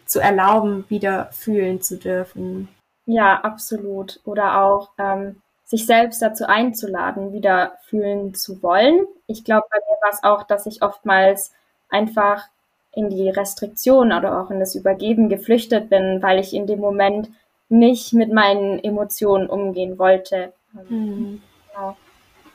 [0.07, 2.69] zu erlauben, wieder fühlen zu dürfen.
[3.07, 4.21] Ja, absolut.
[4.25, 9.07] Oder auch ähm, sich selbst dazu einzuladen, wieder fühlen zu wollen.
[9.27, 11.53] Ich glaube, bei mir war es auch, dass ich oftmals
[11.89, 12.45] einfach
[12.93, 17.31] in die Restriktion oder auch in das Übergeben geflüchtet bin, weil ich in dem Moment
[17.69, 20.53] nicht mit meinen Emotionen umgehen wollte.
[20.89, 21.41] Mhm.
[21.69, 21.97] Genau.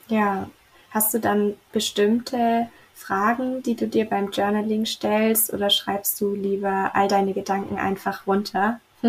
[0.08, 0.50] Ja,
[0.92, 6.92] hast du dann bestimmte Fragen, die du dir beim Journaling stellst oder schreibst du lieber
[6.94, 8.80] all deine Gedanken einfach runter?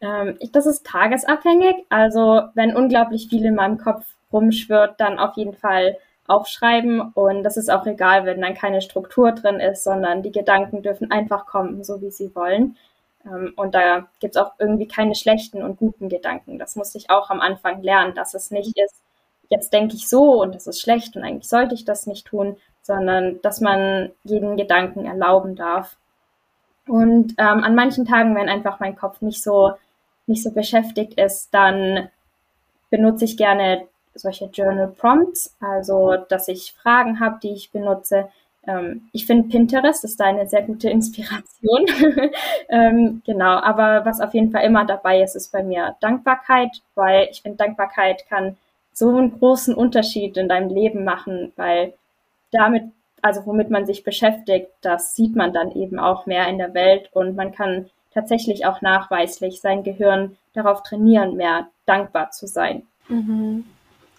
[0.00, 1.86] ähm, das ist tagesabhängig.
[1.88, 7.56] Also wenn unglaublich viel in meinem Kopf rumschwirrt, dann auf jeden Fall aufschreiben und das
[7.56, 11.82] ist auch egal, wenn dann keine Struktur drin ist, sondern die Gedanken dürfen einfach kommen,
[11.82, 12.76] so wie sie wollen.
[13.24, 16.58] Ähm, und da gibt es auch irgendwie keine schlechten und guten Gedanken.
[16.58, 19.02] Das musste ich auch am Anfang lernen, dass es nicht ist,
[19.50, 22.56] jetzt denke ich so und das ist schlecht und eigentlich sollte ich das nicht tun,
[22.82, 25.96] sondern dass man jeden Gedanken erlauben darf.
[26.86, 29.72] Und ähm, an manchen Tagen, wenn einfach mein Kopf nicht so,
[30.26, 32.08] nicht so beschäftigt ist, dann
[32.90, 38.28] benutze ich gerne solche Journal Prompts, also dass ich Fragen habe, die ich benutze.
[38.66, 41.86] Ähm, ich finde Pinterest ist da eine sehr gute Inspiration.
[42.68, 47.28] ähm, genau, aber was auf jeden Fall immer dabei ist, ist bei mir Dankbarkeit, weil
[47.30, 48.56] ich finde, Dankbarkeit kann
[48.92, 51.94] so einen großen Unterschied in deinem Leben machen, weil
[52.52, 52.84] damit,
[53.22, 57.10] also womit man sich beschäftigt, das sieht man dann eben auch mehr in der Welt
[57.12, 62.82] und man kann tatsächlich auch nachweislich sein Gehirn darauf trainieren, mehr dankbar zu sein.
[63.08, 63.64] Mhm.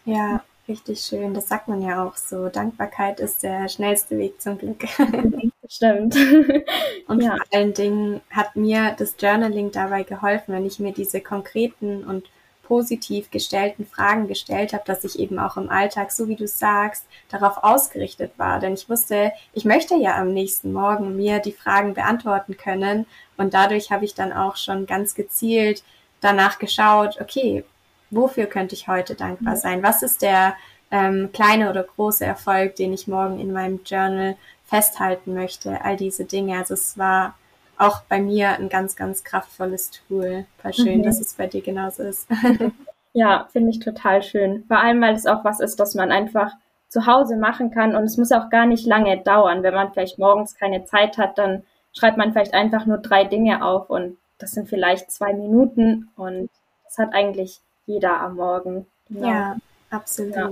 [0.05, 1.33] Ja, richtig schön.
[1.33, 2.49] Das sagt man ja auch so.
[2.49, 4.83] Dankbarkeit ist der schnellste Weg zum Glück.
[5.67, 6.15] Stimmt.
[7.07, 7.35] Und ja.
[7.35, 12.25] vor allen Dingen hat mir das Journaling dabei geholfen, wenn ich mir diese konkreten und
[12.63, 17.05] positiv gestellten Fragen gestellt habe, dass ich eben auch im Alltag, so wie du sagst,
[17.29, 18.59] darauf ausgerichtet war.
[18.59, 23.05] Denn ich wusste, ich möchte ja am nächsten Morgen mir die Fragen beantworten können.
[23.37, 25.83] Und dadurch habe ich dann auch schon ganz gezielt
[26.21, 27.63] danach geschaut, okay,
[28.09, 29.83] wofür könnte ich heute dankbar sein?
[29.83, 30.55] Was ist der
[30.91, 35.83] ähm, kleine oder große Erfolg, den ich morgen in meinem Journal festhalten möchte?
[35.83, 36.57] All diese Dinge.
[36.57, 37.35] Also es war
[37.81, 40.45] auch bei mir ein ganz, ganz kraftvolles Tool.
[40.61, 41.03] Voll schön, mhm.
[41.03, 42.27] dass es bei dir genauso ist.
[43.13, 44.63] ja, finde ich total schön.
[44.67, 46.51] Vor allem, weil es auch was ist, das man einfach
[46.89, 49.63] zu Hause machen kann und es muss auch gar nicht lange dauern.
[49.63, 51.63] Wenn man vielleicht morgens keine Zeit hat, dann
[51.93, 56.49] schreibt man vielleicht einfach nur drei Dinge auf und das sind vielleicht zwei Minuten und
[56.83, 58.85] das hat eigentlich jeder am Morgen.
[59.09, 59.27] Genau.
[59.27, 59.57] Ja,
[59.89, 60.35] absolut.
[60.35, 60.49] Ja.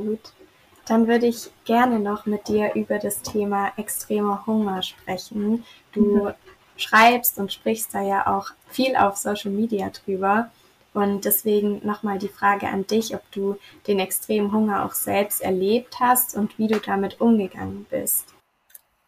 [0.88, 5.64] Dann würde ich gerne noch mit dir über das Thema extremer Hunger sprechen.
[5.92, 6.34] Du mhm
[6.82, 10.50] schreibst und sprichst da ja auch viel auf Social Media drüber.
[10.94, 13.58] Und deswegen nochmal die Frage an dich, ob du
[13.88, 18.34] den extremen Hunger auch selbst erlebt hast und wie du damit umgegangen bist.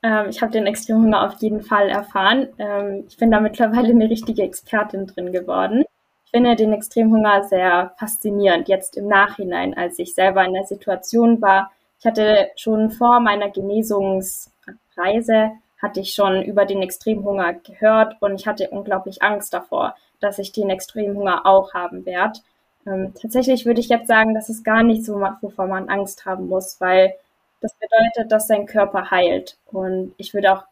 [0.04, 2.50] Ähm, ich habe den extremen Hunger auf jeden Fall erfahren.
[2.60, 5.84] Ähm, ich bin da mittlerweile eine richtige Expertin drin geworden.
[6.26, 10.66] Ich finde den extremen Hunger sehr faszinierend, jetzt im Nachhinein, als ich selber in der
[10.66, 15.52] Situation war, ich hatte schon vor meiner Genesungsreise
[15.82, 20.52] hatte ich schon über den Extremhunger gehört und ich hatte unglaublich Angst davor, dass ich
[20.52, 22.40] den Extremhunger auch haben werde.
[22.86, 26.48] Ähm, tatsächlich würde ich jetzt sagen, dass es gar nicht so, wovor man Angst haben
[26.48, 27.14] muss, weil
[27.62, 29.58] das bedeutet, dass dein Körper heilt.
[29.72, 30.64] Und ich würde auch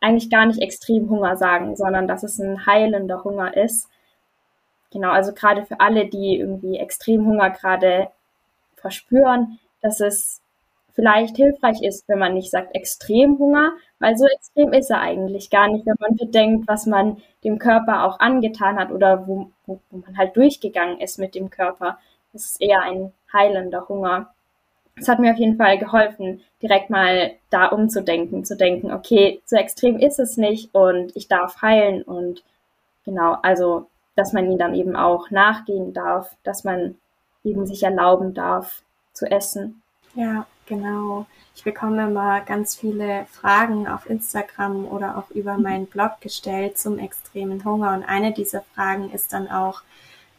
[0.00, 3.88] eigentlich gar nicht Extremhunger sagen, sondern dass es ein heilender Hunger ist.
[4.92, 8.08] Genau, also gerade für alle, die irgendwie Extremhunger gerade
[8.76, 10.40] verspüren, dass es
[10.92, 15.68] vielleicht hilfreich ist, wenn man nicht sagt Extremhunger, weil so extrem ist er eigentlich gar
[15.68, 20.16] nicht, wenn man bedenkt, was man dem Körper auch angetan hat oder wo, wo, man
[20.16, 21.98] halt durchgegangen ist mit dem Körper.
[22.32, 24.32] Das ist eher ein heilender Hunger.
[24.96, 29.56] Es hat mir auf jeden Fall geholfen, direkt mal da umzudenken, zu denken, okay, so
[29.56, 32.42] extrem ist es nicht und ich darf heilen und
[33.04, 33.86] genau, also,
[34.16, 36.96] dass man ihn dann eben auch nachgehen darf, dass man
[37.44, 38.82] eben sich erlauben darf
[39.12, 39.82] zu essen.
[40.14, 41.26] Ja, genau.
[41.54, 45.62] Ich bekomme immer ganz viele Fragen auf Instagram oder auch über mhm.
[45.62, 47.92] meinen Blog gestellt zum extremen Hunger.
[47.92, 49.82] Und eine dieser Fragen ist dann auch,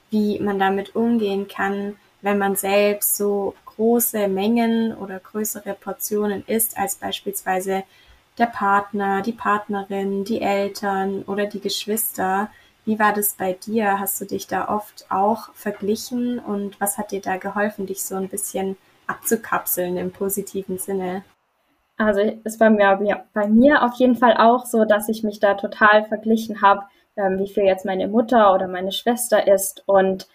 [0.09, 6.77] wie man damit umgehen kann, wenn man selbst so große Mengen oder größere Portionen isst,
[6.77, 7.83] als beispielsweise
[8.37, 12.49] der Partner, die Partnerin, die Eltern oder die Geschwister.
[12.85, 13.99] Wie war das bei dir?
[13.99, 18.15] Hast du dich da oft auch verglichen und was hat dir da geholfen, dich so
[18.15, 18.77] ein bisschen
[19.11, 21.23] abzukapseln im positiven Sinne?
[21.97, 25.53] Also es war mir, bei mir auf jeden Fall auch so, dass ich mich da
[25.53, 26.81] total verglichen habe,
[27.15, 29.83] ähm, wie viel jetzt meine Mutter oder meine Schwester isst.
[29.85, 30.27] Und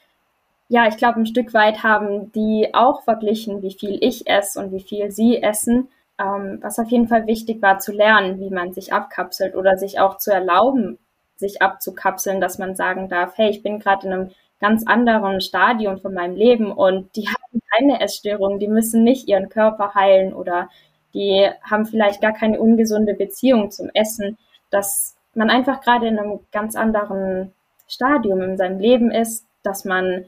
[0.69, 4.73] ja, ich glaube, ein Stück weit haben die auch verglichen, wie viel ich esse und
[4.73, 5.89] wie viel sie essen.
[6.19, 10.01] Ähm, was auf jeden Fall wichtig war zu lernen, wie man sich abkapselt oder sich
[10.01, 10.99] auch zu erlauben,
[11.37, 15.99] sich abzukapseln, dass man sagen darf, hey, ich bin gerade in einem ganz anderen Stadium
[15.99, 20.69] von meinem Leben und die haben keine Essstörung, die müssen nicht ihren Körper heilen oder
[21.15, 24.39] die haben vielleicht gar keine ungesunde Beziehung zum Essen,
[24.71, 27.53] dass man einfach gerade in einem ganz anderen
[27.89, 30.27] Stadium in seinem Leben ist, dass man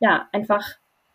[0.00, 0.64] ja einfach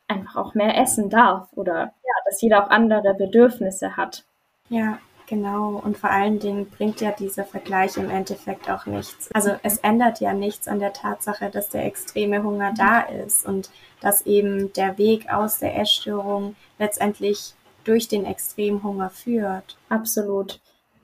[0.08, 4.24] einfach auch mehr essen darf oder ja, dass jeder auch andere Bedürfnisse hat.
[4.70, 9.30] Ja, Genau, und vor allen Dingen bringt ja dieser Vergleich im Endeffekt auch nichts.
[9.34, 13.70] Also es ändert ja nichts an der Tatsache, dass der extreme Hunger da ist und
[14.02, 17.54] dass eben der Weg aus der Essstörung letztendlich
[17.86, 19.78] durch den Extremhunger führt.
[19.90, 20.60] Absolut.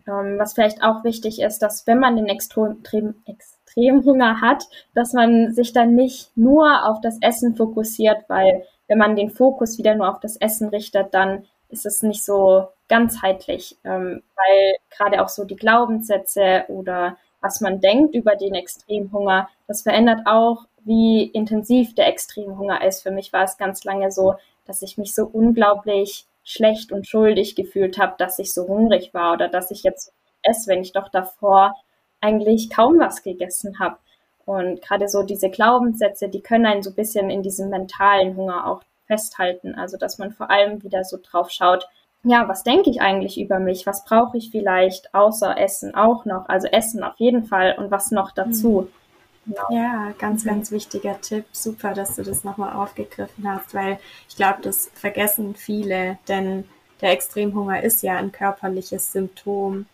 [0.08, 4.66] Ähm, was vielleicht auch wichtig ist, dass wenn man den Extrem, Extremhunger hat,
[4.96, 9.78] dass man sich dann nicht nur auf das Essen fokussiert, weil wenn man den Fokus
[9.78, 15.24] wieder nur auf das Essen richtet, dann ist es nicht so ganzheitlich, ähm, weil gerade
[15.24, 21.24] auch so die Glaubenssätze oder was man denkt über den Extremhunger, das verändert auch, wie
[21.24, 23.04] intensiv der Extremhunger ist.
[23.04, 27.56] Für mich war es ganz lange so, dass ich mich so unglaublich schlecht und schuldig
[27.56, 31.10] gefühlt habe, dass ich so hungrig war oder dass ich jetzt esse, wenn ich doch
[31.10, 31.76] davor
[32.22, 33.98] eigentlich kaum was gegessen habe.
[34.46, 38.68] Und gerade so diese Glaubenssätze, die können einen so ein bisschen in diesem mentalen Hunger
[38.68, 39.76] auch festhalten.
[39.76, 41.88] Also dass man vor allem wieder so drauf schaut,
[42.24, 43.86] ja, was denke ich eigentlich über mich?
[43.86, 46.48] Was brauche ich vielleicht außer Essen auch noch?
[46.50, 48.88] Also Essen auf jeden Fall und was noch dazu?
[48.88, 49.00] Mhm.
[49.46, 49.64] Genau.
[49.72, 51.46] Ja, ganz, ganz wichtiger Tipp.
[51.54, 53.98] Super, dass du das nochmal aufgegriffen hast, weil
[54.28, 56.66] ich glaube, das vergessen viele, denn
[57.02, 59.88] der Extremhunger ist ja ein körperliches Symptom.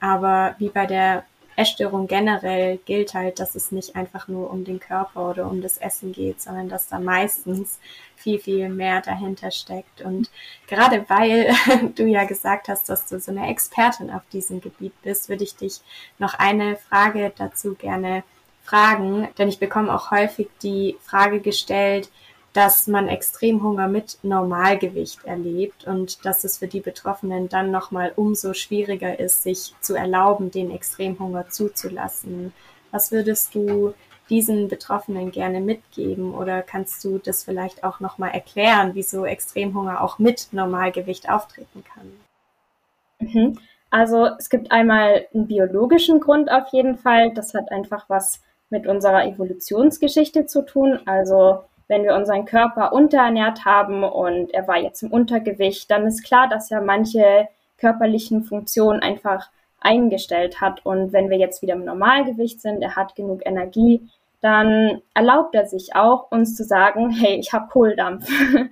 [0.00, 1.24] Aber wie bei der
[1.56, 5.78] Essstörung generell gilt halt, dass es nicht einfach nur um den Körper oder um das
[5.78, 7.80] Essen geht, sondern dass da meistens
[8.14, 10.02] viel, viel mehr dahinter steckt.
[10.02, 10.30] Und
[10.66, 11.54] gerade weil
[11.96, 15.56] du ja gesagt hast, dass du so eine Expertin auf diesem Gebiet bist, würde ich
[15.56, 15.80] dich
[16.18, 18.22] noch eine Frage dazu gerne
[18.62, 22.10] fragen, denn ich bekomme auch häufig die Frage gestellt,
[22.56, 28.54] dass man Extremhunger mit Normalgewicht erlebt und dass es für die Betroffenen dann nochmal umso
[28.54, 32.54] schwieriger ist, sich zu erlauben, den Extremhunger zuzulassen.
[32.92, 33.92] Was würdest du
[34.30, 40.18] diesen Betroffenen gerne mitgeben oder kannst du das vielleicht auch nochmal erklären, wieso Extremhunger auch
[40.18, 42.12] mit Normalgewicht auftreten kann?
[43.18, 43.58] Mhm.
[43.90, 47.34] Also es gibt einmal einen biologischen Grund auf jeden Fall.
[47.34, 48.40] Das hat einfach was
[48.70, 51.00] mit unserer Evolutionsgeschichte zu tun.
[51.04, 56.24] Also wenn wir unseren Körper unterernährt haben und er war jetzt im Untergewicht, dann ist
[56.24, 60.84] klar, dass er manche körperlichen Funktionen einfach eingestellt hat.
[60.84, 64.08] Und wenn wir jetzt wieder im Normalgewicht sind, er hat genug Energie,
[64.40, 68.28] dann erlaubt er sich auch, uns zu sagen, hey, ich habe Kohldampf.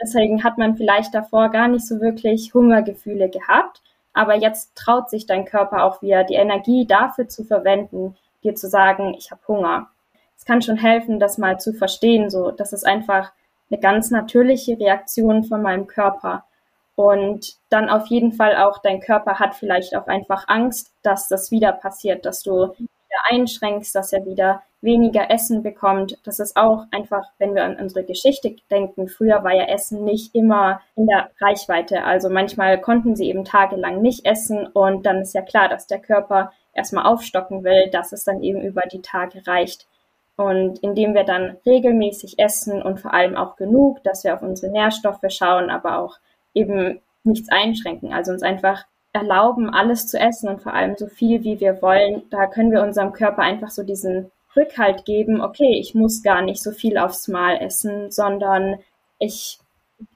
[0.00, 5.26] Deswegen hat man vielleicht davor gar nicht so wirklich Hungergefühle gehabt, aber jetzt traut sich
[5.26, 9.88] dein Körper auch wieder, die Energie dafür zu verwenden, dir zu sagen, ich habe Hunger
[10.48, 13.32] kann schon helfen, das mal zu verstehen, so, das ist einfach
[13.70, 16.44] eine ganz natürliche Reaktion von meinem Körper.
[16.96, 21.50] Und dann auf jeden Fall auch, dein Körper hat vielleicht auch einfach Angst, dass das
[21.50, 26.18] wieder passiert, dass du wieder einschränkst, dass er wieder weniger Essen bekommt.
[26.24, 30.34] Das ist auch einfach, wenn wir an unsere Geschichte denken, früher war ja Essen nicht
[30.34, 32.04] immer in der Reichweite.
[32.04, 36.00] Also manchmal konnten sie eben tagelang nicht essen und dann ist ja klar, dass der
[36.00, 39.86] Körper erstmal aufstocken will, dass es dann eben über die Tage reicht.
[40.38, 44.72] Und indem wir dann regelmäßig essen und vor allem auch genug, dass wir auf unsere
[44.72, 46.18] Nährstoffe schauen, aber auch
[46.54, 51.42] eben nichts einschränken, also uns einfach erlauben, alles zu essen und vor allem so viel,
[51.42, 52.22] wie wir wollen.
[52.30, 56.62] Da können wir unserem Körper einfach so diesen Rückhalt geben, okay, ich muss gar nicht
[56.62, 58.78] so viel aufs Mal essen, sondern
[59.18, 59.58] ich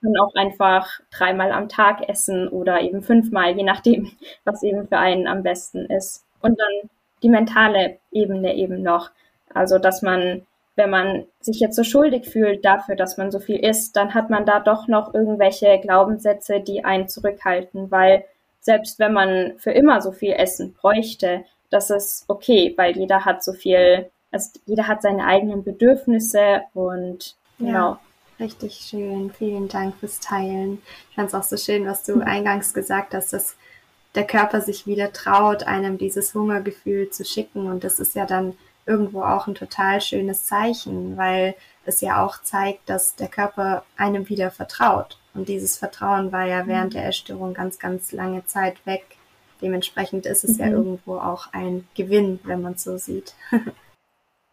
[0.00, 4.12] kann auch einfach dreimal am Tag essen oder eben fünfmal, je nachdem,
[4.44, 6.24] was eben für einen am besten ist.
[6.40, 6.90] Und dann
[7.22, 9.10] die mentale Ebene eben noch.
[9.54, 10.42] Also, dass man
[10.74, 14.30] wenn man sich jetzt so schuldig fühlt dafür, dass man so viel isst, dann hat
[14.30, 18.24] man da doch noch irgendwelche Glaubenssätze, die einen zurückhalten, weil
[18.60, 23.42] selbst wenn man für immer so viel Essen bräuchte, das ist okay, weil jeder hat
[23.44, 27.72] so viel, also jeder hat seine eigenen Bedürfnisse und genau.
[27.72, 28.00] Ja,
[28.40, 29.30] richtig schön.
[29.36, 30.80] Vielen Dank fürs Teilen.
[31.10, 33.56] Ich fand es auch so schön, was du eingangs gesagt hast, dass
[34.14, 38.54] der Körper sich wieder traut, einem dieses Hungergefühl zu schicken und das ist ja dann
[38.86, 41.54] irgendwo auch ein total schönes Zeichen, weil
[41.84, 45.18] es ja auch zeigt, dass der Körper einem wieder vertraut.
[45.34, 46.98] Und dieses Vertrauen war ja während mhm.
[46.98, 49.04] der Essstörung ganz, ganz lange Zeit weg.
[49.60, 50.60] Dementsprechend ist es mhm.
[50.60, 53.34] ja irgendwo auch ein Gewinn, wenn man es so sieht.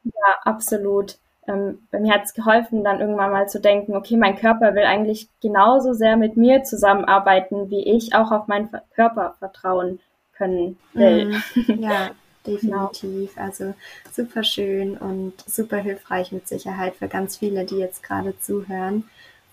[0.04, 1.18] ja, absolut.
[1.48, 4.84] Ähm, bei mir hat es geholfen, dann irgendwann mal zu denken, okay, mein Körper will
[4.84, 10.00] eigentlich genauso sehr mit mir zusammenarbeiten, wie ich auch auf meinen Körper vertrauen
[10.34, 11.34] können will.
[11.56, 11.82] Mhm.
[11.82, 12.12] Ja,
[12.54, 13.36] definitiv.
[13.36, 13.46] Genau.
[13.46, 13.74] Also
[14.12, 19.06] super schön und super hilfreich mit Sicherheit für ganz viele, die jetzt gerade zuhören.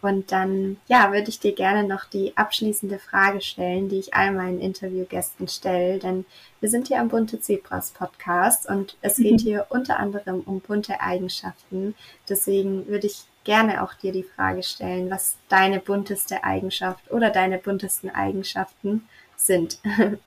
[0.03, 4.30] Und dann, ja, würde ich dir gerne noch die abschließende Frage stellen, die ich all
[4.30, 6.26] meinen Interviewgästen stelle, denn
[6.61, 9.38] wir sind hier am Bunte Zebras Podcast und es geht mhm.
[9.38, 11.94] hier unter anderem um bunte Eigenschaften.
[12.28, 17.59] Deswegen würde ich gerne auch dir die Frage stellen, was deine bunteste Eigenschaft oder deine
[17.59, 19.78] buntesten Eigenschaften sind.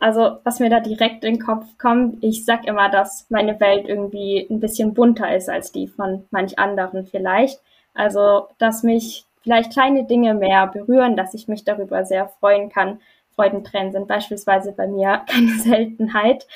[0.00, 3.88] Also, was mir da direkt in den Kopf kommt, ich sag immer, dass meine Welt
[3.88, 7.60] irgendwie ein bisschen bunter ist als die von manch anderen vielleicht.
[7.94, 13.00] Also, dass mich vielleicht kleine Dinge mehr berühren, dass ich mich darüber sehr freuen kann.
[13.36, 16.46] Freudentränen sind beispielsweise bei mir keine Seltenheit.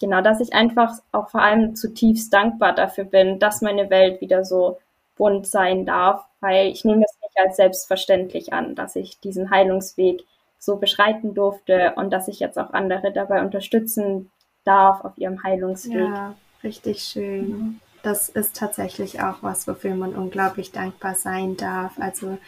[0.00, 4.44] Genau, dass ich einfach auch vor allem zutiefst dankbar dafür bin, dass meine Welt wieder
[4.44, 4.78] so
[5.16, 10.24] bunt sein darf, weil ich nehme es nicht als selbstverständlich an, dass ich diesen Heilungsweg
[10.58, 14.30] so beschreiten durfte und dass ich jetzt auch andere dabei unterstützen
[14.64, 15.94] darf auf ihrem Heilungsweg.
[15.94, 17.48] Ja, richtig schön.
[17.48, 17.80] Mhm.
[18.02, 21.98] Das ist tatsächlich auch was, wofür man unglaublich dankbar sein darf.
[21.98, 22.38] Also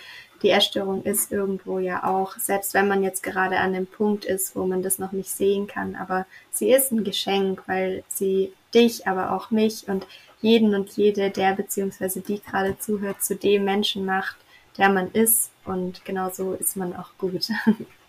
[0.43, 4.57] die Essstörung ist irgendwo ja auch, selbst wenn man jetzt gerade an dem Punkt ist,
[4.57, 9.07] wo man das noch nicht sehen kann, aber sie ist ein Geschenk, weil sie dich,
[9.07, 10.07] aber auch mich und
[10.41, 14.37] jeden und jede, der beziehungsweise die gerade zuhört, zu dem Menschen macht,
[14.79, 15.51] der man ist.
[15.65, 17.49] Und genau so ist man auch gut.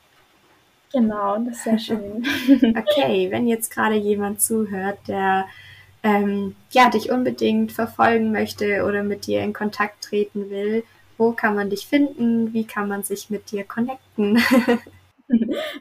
[0.93, 2.25] Genau, das ist sehr schön.
[2.77, 5.45] okay, wenn jetzt gerade jemand zuhört, der
[6.03, 10.83] ähm, ja, dich unbedingt verfolgen möchte oder mit dir in Kontakt treten will,
[11.17, 12.53] wo kann man dich finden?
[12.53, 14.41] Wie kann man sich mit dir connecten?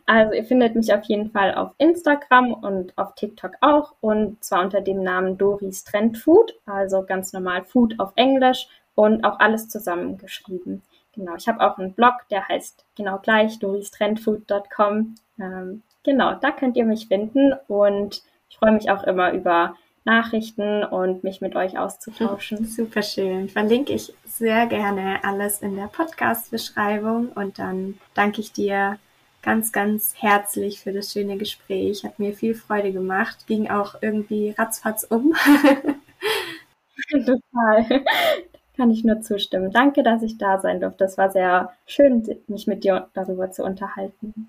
[0.07, 4.63] Also ihr findet mich auf jeden Fall auf Instagram und auf TikTok auch und zwar
[4.63, 9.69] unter dem Namen Doris Trend Food, also ganz normal Food auf Englisch und auch alles
[9.69, 10.83] zusammengeschrieben.
[11.21, 15.17] Genau, ich habe auch einen Blog, der heißt genau gleich doristrendfood.com.
[15.39, 20.83] Ähm, genau, da könnt ihr mich finden und ich freue mich auch immer über Nachrichten
[20.83, 22.65] und mich mit euch auszutauschen.
[22.67, 23.51] Super schön.
[23.51, 28.99] Verlinke ich sehr gerne alles in der Podcast-Beschreibung und dann danke ich dir
[29.43, 32.03] ganz, ganz herzlich für das schöne Gespräch.
[32.03, 33.47] Hat mir viel Freude gemacht.
[33.47, 35.35] Ging auch irgendwie ratzfatz um.
[37.11, 38.05] Total.
[38.81, 39.71] Kann ich nur zustimmen.
[39.73, 41.05] Danke, dass ich da sein durfte.
[41.05, 44.49] Es war sehr schön, mich mit dir darüber zu unterhalten.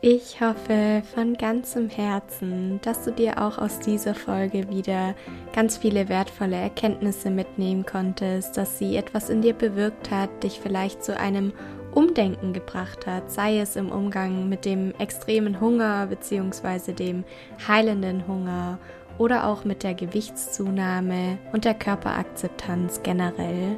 [0.00, 5.16] Ich hoffe von ganzem Herzen, dass du dir auch aus dieser Folge wieder
[5.52, 11.02] ganz viele wertvolle Erkenntnisse mitnehmen konntest, dass sie etwas in dir bewirkt hat, dich vielleicht
[11.02, 11.52] zu einem
[11.94, 16.92] Umdenken gebracht hat, sei es im Umgang mit dem extremen Hunger bzw.
[16.92, 17.24] dem
[17.66, 18.78] heilenden Hunger
[19.18, 23.76] oder auch mit der Gewichtszunahme und der Körperakzeptanz generell.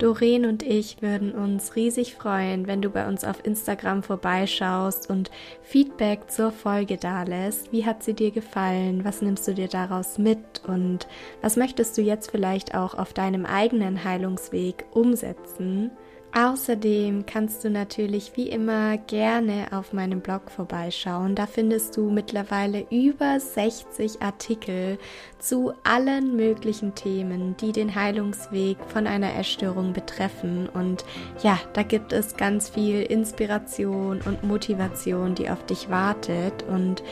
[0.00, 5.30] Doreen und ich würden uns riesig freuen, wenn du bei uns auf Instagram vorbeischaust und
[5.62, 7.70] Feedback zur Folge dalässt.
[7.70, 9.04] Wie hat sie dir gefallen?
[9.04, 10.62] Was nimmst du dir daraus mit?
[10.66, 11.06] Und
[11.42, 15.90] was möchtest du jetzt vielleicht auch auf deinem eigenen Heilungsweg umsetzen?
[16.32, 21.34] Außerdem kannst du natürlich wie immer gerne auf meinem Blog vorbeischauen.
[21.34, 24.98] Da findest du mittlerweile über 60 Artikel
[25.40, 30.68] zu allen möglichen Themen, die den Heilungsweg von einer Essstörung betreffen.
[30.68, 31.04] Und
[31.42, 36.62] ja, da gibt es ganz viel Inspiration und Motivation, die auf dich wartet.
[36.62, 37.02] Und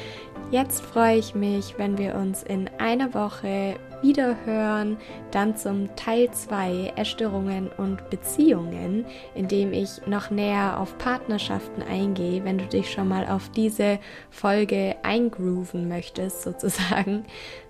[0.50, 4.96] Jetzt freue ich mich, wenn wir uns in einer Woche wieder hören,
[5.30, 12.44] dann zum Teil 2 Erstörungen und Beziehungen, in dem ich noch näher auf Partnerschaften eingehe,
[12.44, 13.98] wenn du dich schon mal auf diese
[14.30, 17.24] Folge eingrooven möchtest sozusagen,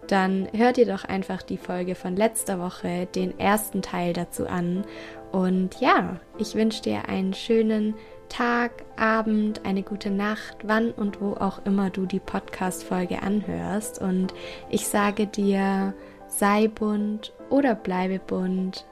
[0.06, 4.84] dann hör dir doch einfach die Folge von letzter Woche, den ersten Teil dazu an.
[5.32, 7.94] Und ja, ich wünsche dir einen schönen
[8.28, 14.00] Tag, Abend, eine gute Nacht, wann und wo auch immer du die Podcast-Folge anhörst.
[14.00, 14.34] Und
[14.70, 15.94] ich sage dir,
[16.38, 18.86] sei bunt oder bleibe bunt.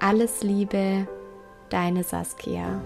[0.00, 1.06] Alles Liebe,
[1.68, 2.80] deine Saskia.